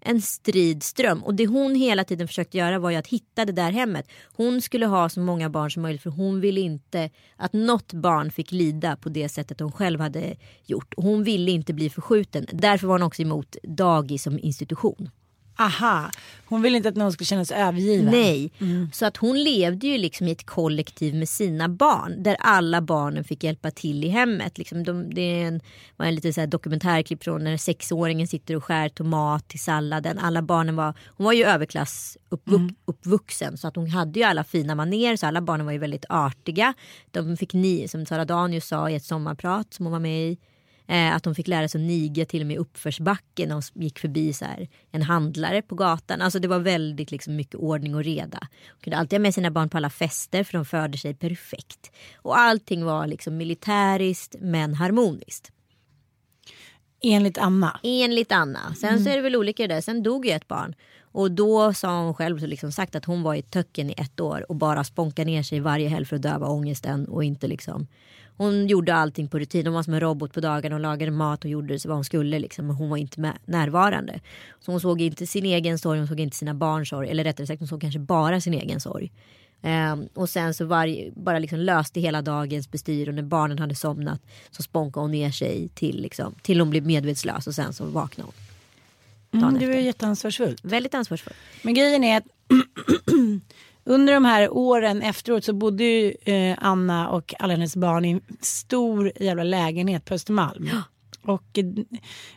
[0.00, 1.24] en stridström.
[1.24, 4.08] Och det hon hela tiden försökte göra var ju att hitta det där hemmet.
[4.36, 8.30] Hon skulle ha så många barn som möjligt för hon ville inte att något barn
[8.30, 10.36] fick lida på det sättet hon själv hade
[10.66, 10.94] gjort.
[10.96, 12.46] Hon ville inte bli förskjuten.
[12.52, 15.10] Därför var hon också emot dagis som institution.
[15.60, 16.10] Aha,
[16.44, 18.10] hon ville inte att någon skulle känna sig övergiven.
[18.10, 18.90] Nej, mm.
[18.92, 22.22] så att hon levde ju liksom i ett kollektiv med sina barn.
[22.22, 24.58] Där alla barnen fick hjälpa till i hemmet.
[24.58, 25.60] Liksom de, det är en,
[25.96, 30.18] var en liten så dokumentärklipp från när sexåringen sitter och skär tomat till salladen.
[30.18, 33.56] Alla barnen var, hon var ju överklassuppvuxen mm.
[33.56, 36.74] så att hon hade ju alla fina maner så alla barnen var ju väldigt artiga.
[37.10, 40.38] De fick ni, som Sara Danius sa i ett sommarprat som hon var med i
[40.90, 43.82] Eh, att de fick lära sig att niga till och med i uppförsbacken när de
[43.84, 46.22] gick förbi så här, en handlare på gatan.
[46.22, 48.38] Alltså det var väldigt liksom, mycket ordning och reda.
[48.40, 51.92] De kunde alltid ha med sina barn på alla fester för de förde sig perfekt.
[52.16, 55.52] Och allting var liksom militäriskt men harmoniskt.
[57.02, 57.80] Enligt Anna?
[57.82, 58.74] Enligt Anna.
[58.74, 59.04] Sen mm.
[59.04, 59.80] så är det väl olika där.
[59.80, 60.74] Sen dog ju ett barn.
[61.12, 64.20] Och då sa hon själv så liksom sagt att hon var i töcken i ett
[64.20, 67.86] år och bara sponkade ner sig varje helg för att döva ångesten och inte liksom
[68.40, 69.66] hon gjorde allting på rutin.
[69.66, 70.72] Hon var som en robot på dagen.
[70.72, 72.38] Hon lagade mat och gjorde vad hon skulle.
[72.38, 72.66] Liksom.
[72.66, 74.20] Men hon var inte med, närvarande.
[74.60, 75.98] Så hon såg inte sin egen sorg.
[75.98, 77.10] Hon såg inte sina barns sorg.
[77.10, 79.12] Eller rättare sagt hon såg kanske bara sin egen sorg.
[79.62, 83.74] Um, och sen så var, bara liksom löste hela dagens bestyr och när barnen hade
[83.74, 87.84] somnat så sponkade hon ner sig till, liksom, till hon blev medvetslös och sen så
[87.84, 88.30] vaknade
[89.32, 89.42] hon.
[89.42, 90.64] Mm, det var jätteansvarsfullt.
[90.64, 91.36] Väldigt ansvarsfullt.
[91.62, 92.24] Men grejen är att
[93.90, 98.10] under de här åren efteråt så bodde ju eh, Anna och alla hennes barn i
[98.10, 100.70] en stor jävla lägenhet på Östermalm.
[101.22, 101.64] Och eh,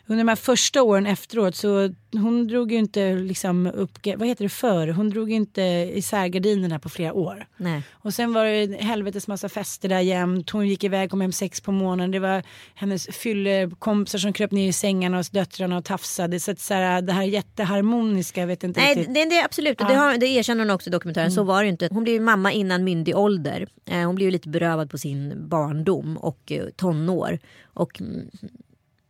[0.06, 4.44] under de här första åren efteråt så hon drog ju inte liksom upp, vad heter
[4.44, 4.88] det för?
[4.88, 5.62] Hon drog ju inte
[5.94, 7.46] isär gardinerna på flera år.
[7.56, 7.82] Nej.
[7.92, 10.50] Och sen var det helvetes massa fester där jämt.
[10.50, 12.10] Hon gick iväg, kom hem sex på morgonen.
[12.10, 12.42] Det var
[12.74, 16.40] hennes fyllekompisar som kröp ner i sängarna hos döttrarna och tafsade.
[16.40, 19.14] Så att så här, det här jätteharmoniska, jag vet inte Nej, riktigt.
[19.14, 19.80] det, det är absolut.
[19.80, 21.32] Och det, har, det erkänner hon också i dokumentären.
[21.32, 21.88] Så var det ju inte.
[21.90, 23.66] Hon blev ju mamma innan myndig ålder.
[23.86, 27.38] Eh, hon blev ju lite berövad på sin barndom och eh, tonår.
[27.64, 28.30] Och mm,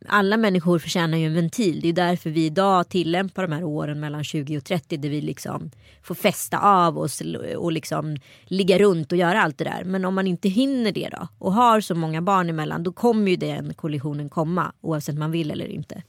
[0.09, 1.79] alla människor förtjänar ju en ventil.
[1.81, 5.21] Det är därför vi idag tillämpar de här åren mellan 20 och 30 där vi
[5.21, 5.71] liksom
[6.03, 7.21] får fästa av oss
[7.57, 9.83] och liksom ligga runt och göra allt det där.
[9.83, 13.31] Men om man inte hinner det då och har så många barn emellan då kommer
[13.31, 16.03] ju den kollisionen komma oavsett man vill eller inte.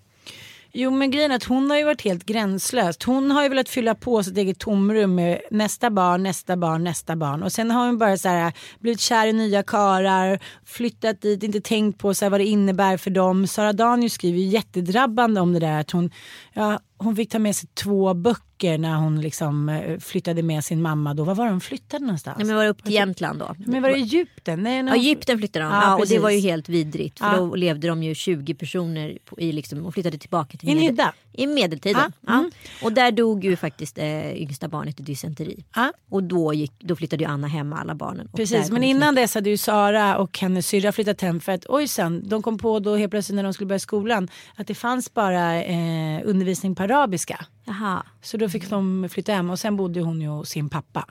[0.78, 2.96] Jo men grejen är att hon har ju varit helt gränslös.
[3.04, 7.16] Hon har ju velat fylla på sitt eget tomrum med nästa barn, nästa barn, nästa
[7.16, 7.42] barn.
[7.42, 11.60] Och sen har hon bara så här, blivit kär i nya karar, flyttat dit, inte
[11.60, 13.46] tänkt på så här, vad det innebär för dem.
[13.46, 16.10] Sara Danius skriver ju jättedrabbande om det där att hon,
[16.52, 20.82] ja, hon fick ta med sig två böcker när hon liksom eh, flyttade med sin
[20.82, 21.14] mamma.
[21.14, 21.24] Då.
[21.24, 22.36] Var var de flyttade någonstans?
[22.40, 23.54] Ja, men var det upp till Jämtland då?
[23.58, 24.62] Men var det Egypten?
[24.62, 25.72] Nej, Ja, Egypten flyttade de.
[25.72, 27.18] Ja, Ja, och det var ju helt vidrigt.
[27.18, 27.36] För Ja.
[27.36, 30.82] då levde de ju 20 personer i liksom, och flyttade tillbaka till I en medel-
[30.90, 31.12] hydda?
[31.38, 32.12] I medeltiden.
[32.26, 32.50] Ja, mm.
[32.82, 35.64] Och där dog ju faktiskt eh, yngsta barnet i dysenteri.
[35.74, 35.92] Ja.
[36.10, 38.28] Och då, gick, då flyttade ju Anna hem med alla barnen.
[38.36, 41.66] Precis, men det innan dess hade ju Sara och hennes syrra flyttat hem för att
[41.68, 45.14] ojsan, de kom på då helt plötsligt när de skulle börja skolan att det fanns
[45.14, 47.46] bara eh, undervisning på arabiska.
[47.64, 48.06] Jaha.
[48.22, 51.04] Så då fick de flytta hem och sen bodde hon ju hos sin pappa.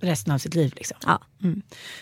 [0.00, 0.96] Resten av sitt liv liksom.
[1.06, 1.20] Ja.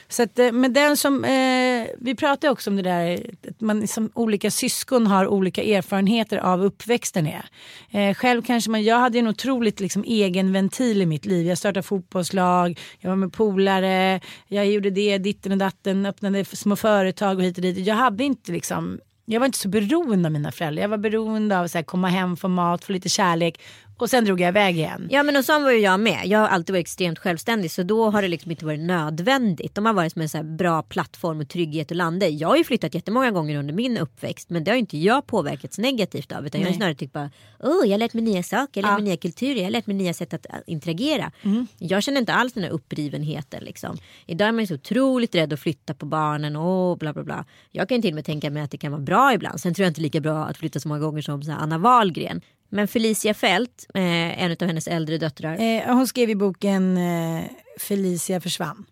[0.08, 3.88] Så att, eh, men den som, eh, vi pratade också om det där att man
[3.88, 7.44] som olika syskon har olika erfarenheter av uppväxten är.
[7.90, 11.46] Eh, själv kanske man, jag hade en otroligt liksom, egen ventil i mitt liv.
[11.46, 16.76] Jag startade fotbollslag, jag var med polare, jag gjorde det, ditten och datten, öppnade små
[16.76, 17.86] företag och hit och dit.
[17.86, 20.82] Jag hade inte liksom jag var inte så beroende av mina föräldrar.
[20.82, 23.60] Jag var beroende av att komma hem, få mat, få lite kärlek
[24.02, 25.08] och sen drog jag iväg igen.
[25.10, 26.20] Ja men och så var ju jag med.
[26.24, 29.74] Jag har alltid varit extremt självständig så då har det liksom inte varit nödvändigt.
[29.74, 32.36] De har varit som en så bra plattform och trygghet och landa i.
[32.36, 35.26] Jag har ju flyttat jättemånga gånger under min uppväxt men det har ju inte jag
[35.26, 36.46] påverkats negativt av.
[36.46, 36.76] Utan jag har Nej.
[36.78, 37.30] snarare tyckt bara,
[37.60, 39.02] oh, jag har lärt mig nya saker, jag har lärt Ja.
[39.02, 41.32] mig nya kulturer, jag har lärt mig nya sätt att äh, interagera.
[41.78, 43.96] Jag känner inte alls den här upprivenheten liksom.
[44.26, 47.44] Idag är man ju så otroligt rädd att flytta på barnen och bla bla bla.
[47.70, 49.60] Jag kan ju till och med tänka mig att det kan vara bra ibland.
[49.60, 52.40] Sen tror jag inte lika bra att flytta så många gånger som så Anna Wahlgren.
[52.68, 57.44] Men Felicia Fält, eh, en av hennes äldre döttrar, Eh, hon skrev i boken eh,
[57.78, 58.84] Felicia försvann.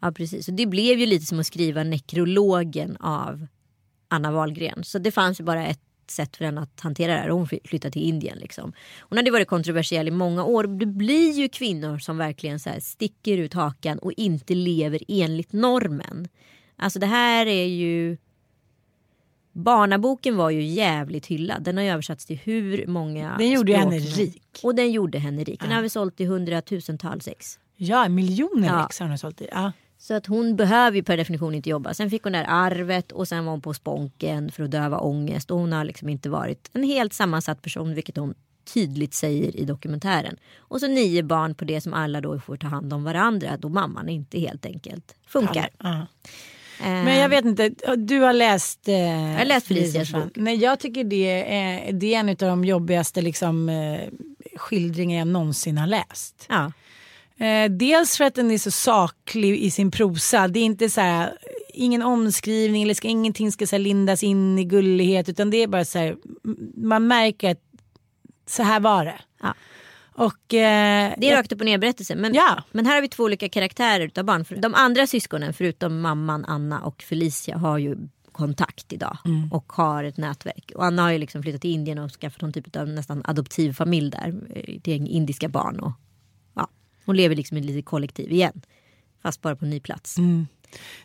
[0.00, 3.46] Ja precis, och det blev ju lite som att skriva nekrologen av
[4.08, 4.84] Anna Wahlgren.
[4.84, 7.60] Så det fanns ju bara ett sätt för henne att hantera det här hon fly-
[7.64, 8.38] flyttade till Indien.
[8.38, 8.72] Liksom.
[9.00, 10.64] Hon hade varit kontroversiell i många år.
[10.64, 16.28] Det blir ju kvinnor som verkligen så sticker ut hakan och inte lever enligt normen.
[16.76, 18.16] Alltså det här är ju...
[19.56, 21.62] Barnaboken var ju jävligt hyllad.
[21.62, 24.60] Den har ju översatts till hur många Den gjorde språk henne rik.
[24.62, 25.60] Och den gjorde henne rik.
[25.60, 27.58] Den har vi sålt i hundratusentals ex.
[27.76, 28.86] Ja, miljoner Ja.
[28.86, 29.48] ex har hon sålt i.
[29.52, 29.72] Ja.
[29.98, 31.94] Så att hon behöver ju per definition inte jobba.
[31.94, 34.98] Sen fick hon det här arvet och sen var hon på sponken för att döva
[34.98, 35.50] ångest.
[35.50, 38.34] Och hon har liksom inte varit en helt sammansatt person vilket hon
[38.74, 40.36] tydligt säger i dokumentären.
[40.58, 43.68] Och så nio barn på det som alla då får ta hand om varandra då
[43.68, 45.68] mamman inte helt enkelt funkar.
[45.78, 46.06] Ja.
[46.80, 48.88] Eh, Men jag vet inte, du har läst...
[48.88, 50.32] Eh, jag har läst Felicias bok.
[50.34, 54.00] Nej, jag tycker det är, det är en av de jobbigaste liksom, eh,
[54.56, 56.46] skildringar jag någonsin har läst.
[56.48, 56.72] Ja.
[57.46, 60.48] Eh, dels för att den är så saklig i sin prosa.
[60.48, 61.32] Det är inte så här,
[61.74, 65.66] ingen omskrivning eller ska, ingenting ska så här, lindas in i gullighet utan det är
[65.66, 66.16] bara så här,
[66.76, 67.60] man märker att
[68.46, 69.20] så här var det.
[69.42, 69.54] Ja.
[70.16, 72.14] Och, eh, Det är rakt upp och ner berättelse.
[72.14, 72.62] Men, Ja.
[72.72, 74.44] men här har vi två olika karaktärer utav barn.
[74.44, 77.96] För De andra syskonen förutom mamman Anna och Felicia har ju
[78.32, 79.52] kontakt idag Mm.
[79.52, 80.72] och har ett nätverk.
[80.74, 83.72] Och Anna har ju liksom flyttat till Indien och skaffat någon typ av nästan adoptiv
[83.72, 84.34] familj där.
[84.54, 85.80] eh, Till indiska barn.
[85.80, 85.92] Och,
[86.54, 86.68] ja,
[87.06, 88.62] hon lever liksom i ett litet kollektiv igen.
[89.22, 90.18] Fast bara på en ny plats.
[90.18, 90.46] Mm.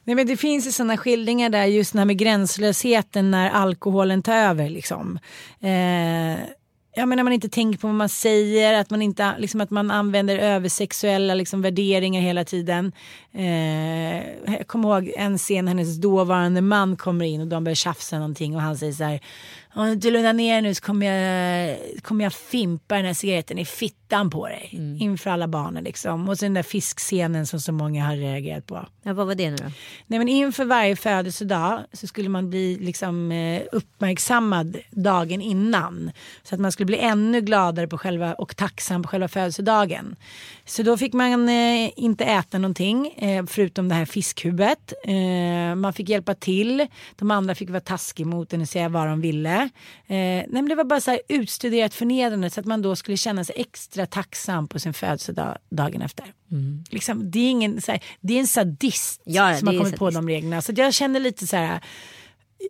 [0.04, 4.24] Nej, men det finns ju sådana skildringar där just den här med gränslösheten när alkoholen
[4.24, 4.70] tar över.
[4.70, 5.20] Liksom.
[5.60, 6.40] Eh,
[6.94, 9.92] jag menar man inte tänker på vad man säger, att man, inte, liksom, att man
[9.92, 12.92] använder översexuella liksom, värderingar hela tiden.
[13.34, 14.18] Eh,
[14.58, 18.56] jag kommer ihåg en scen hennes dåvarande man kommer in och de börjar tjafsa någonting
[18.56, 19.20] och han säger så här.
[19.74, 23.66] Om du lugnar ner nu så kommer jag, kommer jag fimpa den här cigaretten i
[23.66, 24.70] fittan på dig.
[25.00, 26.30] Inför alla barnen liksom.
[26.30, 28.86] Och så den där fiskscenen som så många har reagerat på.
[29.04, 29.72] Ja, vad var det nu då?
[30.08, 36.12] Nej, men inför varje födelsedag så skulle man bli liksom, eh, uppmärksammad dagen innan.
[36.44, 40.16] Så att man skulle skulle bli ännu gladare på själva, och tacksam på själva födelsedagen.
[40.72, 44.94] Så då fick man eh, inte äta någonting eh, förutom det här fiskhuvudet.
[45.04, 46.88] Eh, man fick hjälpa till.
[47.16, 49.56] De andra fick vara taskiga mot en och säga vad de ville.
[49.56, 49.70] Eh,
[50.08, 53.44] nej, men det var bara så här utstuderat förnedrande så att man då skulle känna
[53.44, 56.26] sig extra tacksam på sin födelsedag dagen efter.
[56.52, 56.84] Mm.
[56.90, 60.16] Liksom, det, är ingen, här, det är en sadist Ja, som har kommit på sadist.
[60.16, 60.62] de reglerna.
[60.62, 61.82] Så jag känner lite så här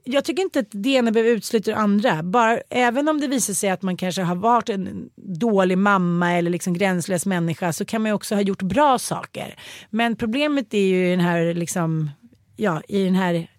[0.03, 2.23] jag tycker inte att det ena behöver utesluta det andra.
[2.23, 6.51] Bara, även om det visar sig att man kanske har varit en dålig mamma eller
[6.51, 9.55] liksom gränslös människa så kan man ju också ha gjort bra saker.
[9.89, 12.09] Men problemet är ju i den här, liksom,
[12.55, 13.50] ja, i den här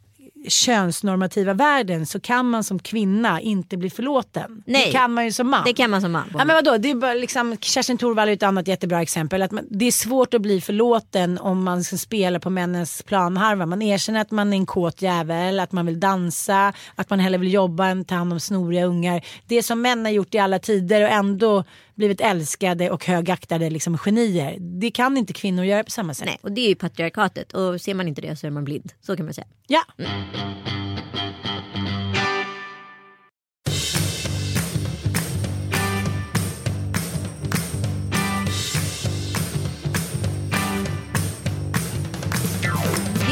[0.48, 4.62] könsnormativa världen så kan man som kvinna inte bli förlåten.
[4.66, 4.86] Nej.
[4.86, 5.62] Det kan man ju som man.
[5.64, 6.32] Det kan man som man.
[6.38, 6.76] Ja, men vadå?
[6.76, 9.42] Det är bara liksom, Kerstin Thorvall är ett annat jättebra exempel.
[9.42, 13.66] Att man, det är svårt att bli förlåten om man ska spela på männens planhalva.
[13.66, 17.38] Man erkänner att man är en kåt jävel, att man vill dansa, att man hellre
[17.38, 19.24] vill jobba än ta hand om snoriga ungar.
[19.46, 21.64] Det som män har gjort i alla tider och ändå
[22.02, 24.56] blivit älskade och högaktade liksom genier.
[24.58, 26.26] Det kan inte kvinnor göra på samma sätt.
[26.26, 27.52] Nej, och det är ju patriarkatet.
[27.52, 28.92] Och ser man inte det så är man blind.
[29.00, 29.46] Så kan man säga.
[29.66, 29.82] Ja.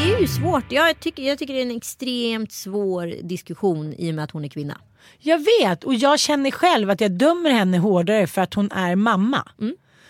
[0.01, 0.71] Det är ju svårt.
[0.71, 4.45] Jag tycker, jag tycker det är en extremt svår diskussion i och med att hon
[4.45, 4.81] är kvinna.
[5.19, 8.95] Jag vet och jag känner själv att jag dömer henne hårdare för att hon är
[8.95, 9.47] mamma.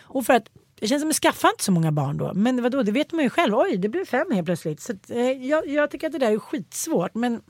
[0.04, 0.46] Och för att
[0.80, 2.32] det känns som att jag skaffar inte så många barn då.
[2.34, 3.56] Men vadå, det vet man ju själv.
[3.56, 4.82] Oj, det blev fem helt plötsligt.
[4.82, 7.16] Så att, eh, jag, jag tycker att det där är skitsvårt.
[7.16, 7.42] Men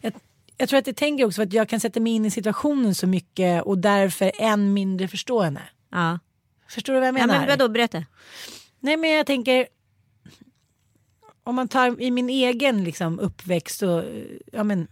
[0.00, 0.12] jag,
[0.56, 3.06] jag tror att jag tänker också att jag kan sätta mig in i situationen så
[3.06, 5.62] mycket och därför än mindre förstå henne.
[5.90, 6.18] Ja.
[6.68, 7.38] Förstår du vad jag ja menar?
[7.38, 8.04] men vadå, berätta.
[8.80, 9.66] Nej men jag tänker
[11.46, 14.04] om man tar i min egen liksom, uppväxt och
[14.52, 14.88] ja, men,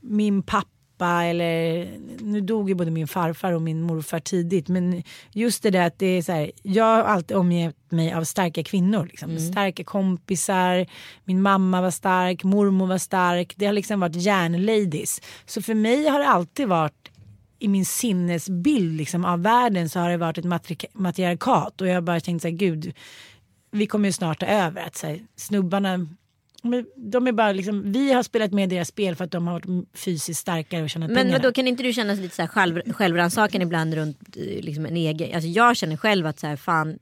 [0.00, 1.88] min pappa eller
[2.20, 5.98] nu dog ju både min farfar och min morfar tidigt men just det där att
[5.98, 9.38] det är så här jag har alltid omgett mig av starka kvinnor liksom.
[9.38, 10.86] starka kompisar
[11.24, 16.08] min mamma var stark mormor var stark det har liksom varit järnladies så för mig
[16.08, 17.10] har det alltid varit
[17.58, 21.94] i min sinnesbild liksom, av världen så har det varit ett matri- matriarkat och jag
[21.94, 22.94] har bara tänkt så här gud
[23.74, 24.82] vi kommer ju snart ta över.
[24.82, 26.08] Att så här, snubbarna,
[26.62, 29.54] men de är bara liksom, vi har spelat med deras spel för att de har
[29.54, 31.38] varit fysiskt starkare och tjänat Men pengarna.
[31.38, 34.96] vadå, kan inte du känna lite så här själv, självrannsakan ibland runt eh, liksom en
[34.96, 35.34] egen?
[35.34, 36.98] Alltså jag känner själv att så här, fan,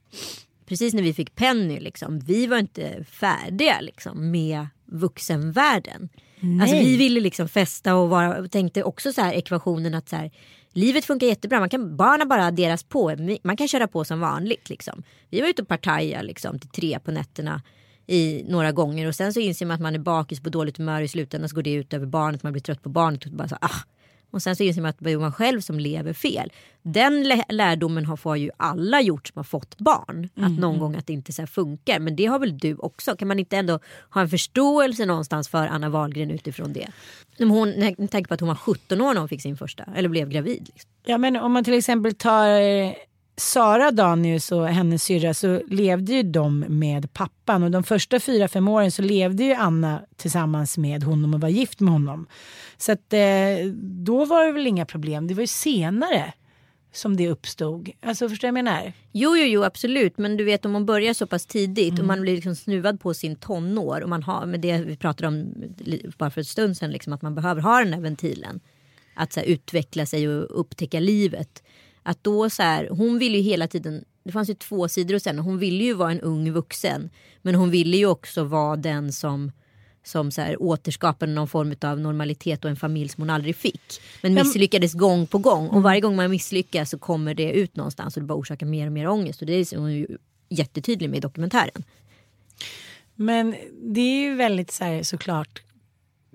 [0.65, 6.09] precis när vi fick Penny, liksom, vi var inte färdiga liksom, med vuxenvärlden.
[6.61, 10.15] Alltså vi ville liksom festa och vara, och tänkte också så här ekvationen att så
[10.15, 10.31] här,
[10.73, 14.69] livet funkar jättebra, man kan, barnen bara adderas på, man kan köra på som vanligt.
[14.69, 15.03] Liksom.
[15.29, 17.61] Vi var ute och partajade liksom, till tre på nätterna
[18.07, 21.01] i några gånger och sen så inser man att man är bakis på dåligt humör
[21.01, 23.47] i slutändan så går det ut över barnet, man blir trött på barnet och bara
[23.47, 23.79] så, ah.
[24.33, 26.51] Och sen så inser man att det är man själv som lever fel.
[26.81, 30.29] Den lä- lärdomen har, får ju alla gjort som har fått barn.
[30.35, 31.99] Att någon gång att det inte så funkar.
[31.99, 33.15] Men det har väl du också?
[33.15, 36.87] Kan man inte ändå ha en förståelse någonstans för Anna Wahlgren utifrån det?
[37.39, 40.09] Hon, jag tänker på att hon var 17 år när hon fick sin första, eller
[40.09, 40.69] blev gravid.
[40.73, 40.89] Liksom.
[41.05, 42.91] Ja men om man till exempel tar eh,
[43.37, 48.47] Sara Danius och hennes syrra så levde ju de med pappan och de första fyra,
[48.47, 52.27] fem åren så levde ju Anna tillsammans med honom och var gift med honom.
[52.85, 55.27] Så att eh, då var det väl inga problem.
[55.27, 56.33] Det var ju senare
[56.91, 57.89] som det uppstod.
[58.01, 58.93] Alltså förstår du vad jag menar?
[59.11, 60.17] Jo, jo, jo, absolut.
[60.17, 63.13] Men du vet om man börjar så pass tidigt och man blir liksom snuvad på
[63.13, 65.53] sin tonår och man har med det vi pratade om
[66.17, 68.59] bara för en stund sedan, liksom, att man behöver ha den här ventilen.
[69.15, 71.63] Att så här, utveckla sig och upptäcka livet.
[72.03, 75.21] Att då så här, hon ville ju hela tiden, det fanns ju två sidor och
[75.21, 77.09] sen hon ville ju vara en ung vuxen.
[77.41, 79.51] Men hon ville ju också vara den som
[80.03, 84.01] som så här, återskapade någon form av normalitet och en familj som hon aldrig fick.
[84.21, 85.67] Men misslyckades gång på gång.
[85.67, 88.85] Och varje gång man misslyckas så kommer det ut någonstans och det bara orsakar mer
[88.85, 89.41] och mer ångest.
[89.41, 90.07] Och det är hon ju
[90.49, 91.83] jättetydlig med i dokumentären.
[93.15, 95.61] Men det är ju väldigt så här, såklart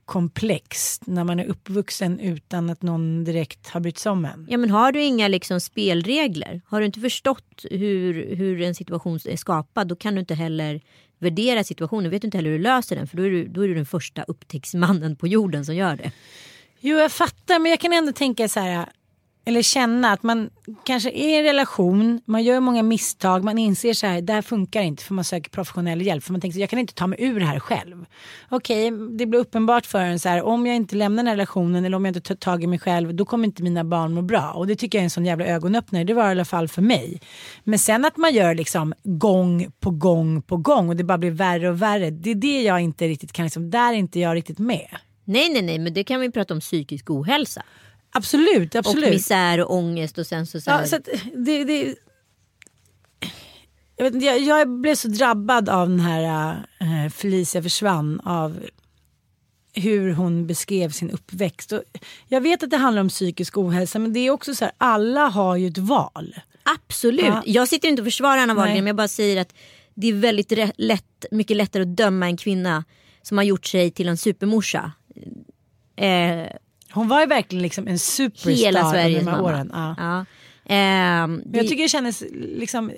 [0.09, 4.47] komplext när man är uppvuxen utan att någon direkt har brytt sig om en.
[4.51, 9.18] Ja men har du inga liksom spelregler, har du inte förstått hur, hur en situation
[9.25, 10.81] är skapad då kan du inte heller
[11.18, 13.61] värdera situationen, vet du inte heller hur du löser den för då är du, då
[13.61, 16.12] är du den första upptäcktsmannen på jorden som gör det.
[16.81, 18.87] Jo jag fattar men jag kan ändå tänka så här
[19.48, 20.50] eller känna att man
[20.84, 24.42] kanske är i en relation, man gör många misstag, man inser så här, det här
[24.42, 26.25] funkar inte för man söker professionell hjälp.
[26.25, 28.06] För man tänker så jag kan inte ta mig ur det här själv.
[28.48, 31.85] Okej, det blir uppenbart för en så här, om jag inte lämnar den här relationen
[31.85, 34.23] eller om jag inte tar tag i mig själv, då kommer inte mina barn må
[34.23, 34.52] bra.
[34.52, 36.83] Och det tycker jag är en sån jävla ögonöppnare, det var i alla fall för
[36.83, 37.20] mig.
[37.64, 41.31] Men sen att man gör liksom gång på gång på gång och det bara blir
[41.31, 44.35] värre och värre, det är det jag inte riktigt kan, liksom, där är inte jag
[44.35, 44.88] riktigt med.
[45.25, 47.62] Nej nej nej men det kan vi prata om psykisk ohälsa.
[48.19, 49.04] Absolut, absolut.
[49.04, 50.60] Och misär och ångest och sen så...
[50.60, 50.98] så, ja, så
[51.35, 51.94] det, det,
[53.96, 58.21] jag, vet jag, jag blev så drabbad av den här äh, Felicia försvann.
[58.21, 58.56] Av
[59.73, 61.73] hur hon beskrev sin uppväxt.
[61.73, 61.83] Och
[62.29, 65.29] jag vet att det handlar om psykisk ohälsa men det är också så här, alla
[65.29, 66.35] har ju ett val.
[66.62, 67.25] Absolut.
[67.25, 67.42] Ja.
[67.46, 69.54] Jag sitter inte och försvarar Anna Wahlgren men jag bara säger att
[69.94, 72.85] det är väldigt lätt, mycket lättare att döma en kvinna
[73.23, 74.92] som har gjort sig till en supermorsa.
[75.96, 76.46] Eh,
[76.92, 79.48] hon var ju verkligen liksom en superstar hela Sveriges de här mamma.
[79.48, 79.70] åren.
[79.74, 79.94] Ja.
[79.98, 80.20] Ja.
[80.74, 81.58] Eh, det...
[81.58, 82.92] Jag tycker det kändes liksom,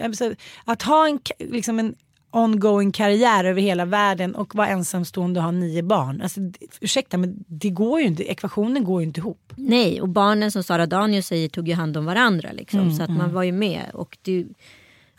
[0.65, 1.95] att ha en, liksom en
[2.31, 6.21] ongoing karriär över hela världen och vara ensamstående och ha nio barn.
[6.23, 6.41] Alltså,
[6.81, 9.53] ursäkta men det går ju inte, ekvationen går ju inte ihop.
[9.57, 13.03] Nej och barnen som Sara Danius säger tog ju hand om varandra liksom, mm, så
[13.03, 13.19] att mm.
[13.19, 13.91] man var ju med.
[13.95, 14.47] Och det,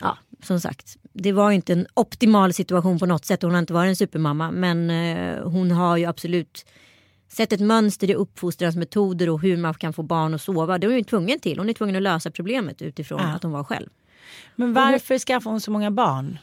[0.00, 3.42] ja, som sagt, det var inte en optimal situation på något sätt.
[3.42, 6.64] Hon har inte varit en supermamma men eh, hon har ju absolut
[7.32, 10.78] sett ett mönster i uppfostransmetoder och hur man kan få barn att sova.
[10.78, 11.58] Det var hon tvungen till.
[11.58, 13.34] Hon är tvungen att lösa problemet utifrån ja.
[13.34, 13.88] att hon var själv.
[14.56, 15.18] Men varför hon...
[15.18, 16.38] skaffade hon så många barn?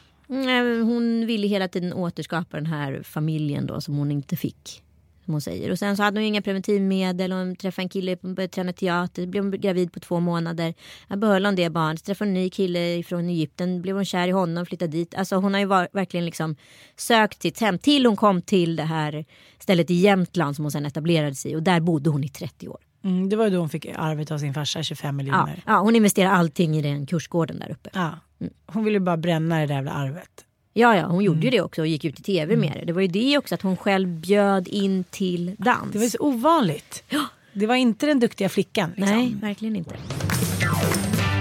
[0.85, 4.83] Hon ville hela tiden återskapa den här familjen då som hon inte fick.
[5.29, 5.71] Som hon säger.
[5.71, 7.31] Och sen så hade hon inga preventivmedel.
[7.31, 9.25] Hon träffade en kille, hon började träna teater.
[9.27, 10.73] Blev hon gravid på två månader.
[11.07, 12.05] Jag behöll hon det barnet.
[12.05, 13.81] Träffade en ny kille från Egypten.
[13.81, 15.15] Blev hon kär i honom, flyttade dit.
[15.15, 16.55] Alltså hon har ju var, verkligen liksom
[16.95, 17.77] sökt sitt hem.
[17.77, 19.25] Till hon kom till det här
[19.59, 21.55] stället i Jämtland som hon sen etablerade sig i.
[21.55, 22.79] Och där bodde hon i 30 år.
[23.03, 25.63] Mm, det var då hon fick arvet av sin farsa, 25 miljoner.
[25.65, 27.89] Ja, ja, hon investerade allting i den kursgården där uppe.
[27.93, 28.19] Ja.
[28.65, 30.45] Hon ville bara bränna det där jävla arvet.
[30.79, 31.45] Ja, ja, hon gjorde mm.
[31.45, 32.69] ju det också och gick ut i tv mm.
[32.69, 32.85] med det.
[32.85, 35.91] Det var ju det också att hon själv bjöd in till dans.
[35.91, 37.03] Det var så ovanligt.
[37.09, 37.25] Ja.
[37.53, 38.93] Det var inte den duktiga flickan.
[38.95, 39.15] Liksom.
[39.15, 39.95] Nej, verkligen inte.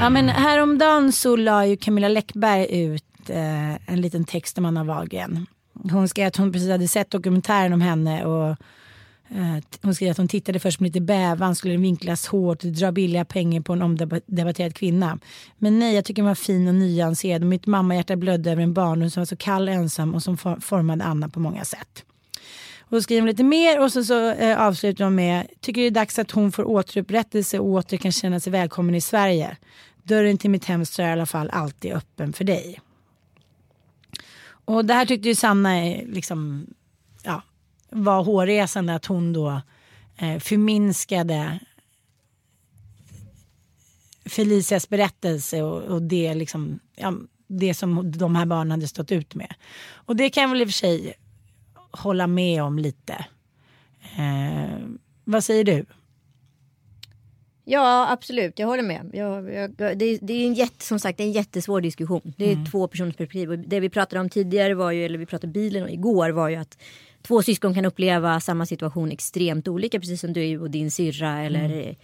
[0.00, 4.84] Ja, men häromdagen så la ju Camilla Läckberg ut eh, en liten text om Anna
[4.84, 5.46] Wahlgren.
[5.92, 8.56] Hon skrev att hon precis hade sett dokumentären om henne och
[9.30, 12.92] Eh, hon skrev att hon tittade först med lite bävan, skulle den vinklas hårt, dra
[12.92, 15.18] billiga pengar på en omdebatterad kvinna.
[15.58, 18.74] Men nej, jag tycker hon var fin och nyanserad och mitt mammahjärta blödde över en
[18.74, 22.04] barndom som var så kall och ensam och som formade Anna på många sätt.
[22.80, 25.86] Och då skriver hon lite mer och så, så eh, avslutar hon med, tycker det
[25.86, 29.56] är dags att hon får återupprättelse och åter kan känna sig välkommen i Sverige.
[30.02, 32.80] Dörren till mitt hem står i alla fall alltid öppen för dig.
[34.48, 35.70] Och det här tyckte ju Sanna
[36.06, 36.66] liksom
[37.90, 39.60] var hårresande att hon då
[40.16, 41.58] eh, förminskade
[44.24, 47.14] Felicias berättelse och, och det, liksom, ja,
[47.46, 49.54] det som de här barnen hade stått ut med.
[49.92, 51.14] Och det kan jag väl i och för sig
[51.90, 53.26] hålla med om lite.
[54.18, 54.78] Eh,
[55.24, 55.86] vad säger du?
[57.64, 59.10] Ja absolut, jag håller med.
[59.12, 62.34] Jag, jag, det, det, är en jätte, som sagt en jättesvår diskussion.
[62.36, 62.66] Det är mm.
[62.66, 63.64] två personers perspektiv.
[63.66, 66.78] det vi pratade om tidigare var ju, eller vi pratade bilen igår var ju att
[67.22, 70.00] två syskon kan uppleva samma situation extremt olika.
[70.00, 71.94] Precis som du och din syrra eller mm.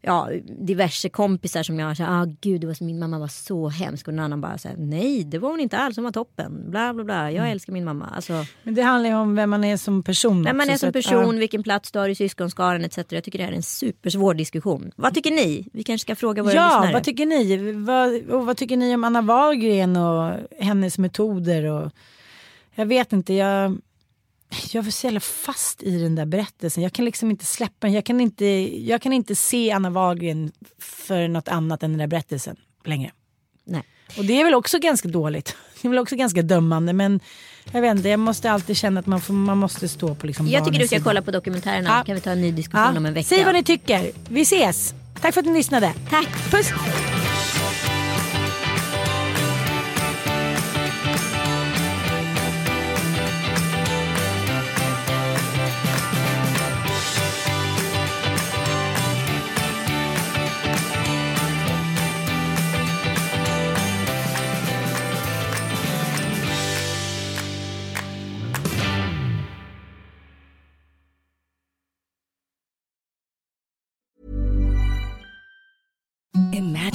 [0.00, 0.28] ja,
[0.60, 4.14] diverse kompisar som jag säger, ah, gud det var, min mamma var så hemsk och
[4.14, 6.70] någon annan bara säger nej det var hon inte alls, hon var toppen.
[6.70, 7.52] Bla bla bla, jag mm.
[7.52, 8.06] älskar min mamma.
[8.14, 10.42] Alltså, Men det handlar ju om vem man är som person.
[10.44, 12.98] Vem man är som person, att, vilken plats du har i syskonskaran etc.
[13.08, 14.92] Jag tycker det här är en supersvår diskussion.
[14.96, 15.68] Vad tycker ni?
[15.72, 16.86] Vi kanske ska fråga våra ja, lyssnare.
[16.86, 17.72] Ja, vad tycker ni?
[17.72, 21.64] Vad, och vad tycker ni om Anna Wahlgren och hennes metoder?
[21.64, 21.92] Och,
[22.74, 23.78] jag vet inte, jag
[24.72, 26.82] jag var så jävla fast i den där berättelsen.
[26.82, 27.92] Jag kan liksom inte släppa den.
[27.92, 28.44] Jag kan inte,
[28.86, 33.10] jag kan inte se Anna Wahlgren för något annat än den där berättelsen längre.
[33.64, 33.82] Nej.
[34.18, 35.56] Och det är väl också ganska dåligt.
[35.82, 37.20] Det är väl också ganska dömande men
[37.72, 40.48] jag vet inte, jag måste alltid känna att man, får, man måste stå på liksom
[40.48, 41.04] Jag tycker du ska sida.
[41.04, 41.88] kolla på dokumentärerna.
[41.98, 42.04] Ja.
[42.04, 42.98] kan vi ta en ny diskussion ja.
[42.98, 43.28] om en vecka.
[43.28, 44.10] Säg vad ni tycker.
[44.28, 44.94] Vi ses.
[45.20, 45.94] Tack för att ni lyssnade.
[46.10, 46.50] Tack.
[46.50, 46.72] Puss.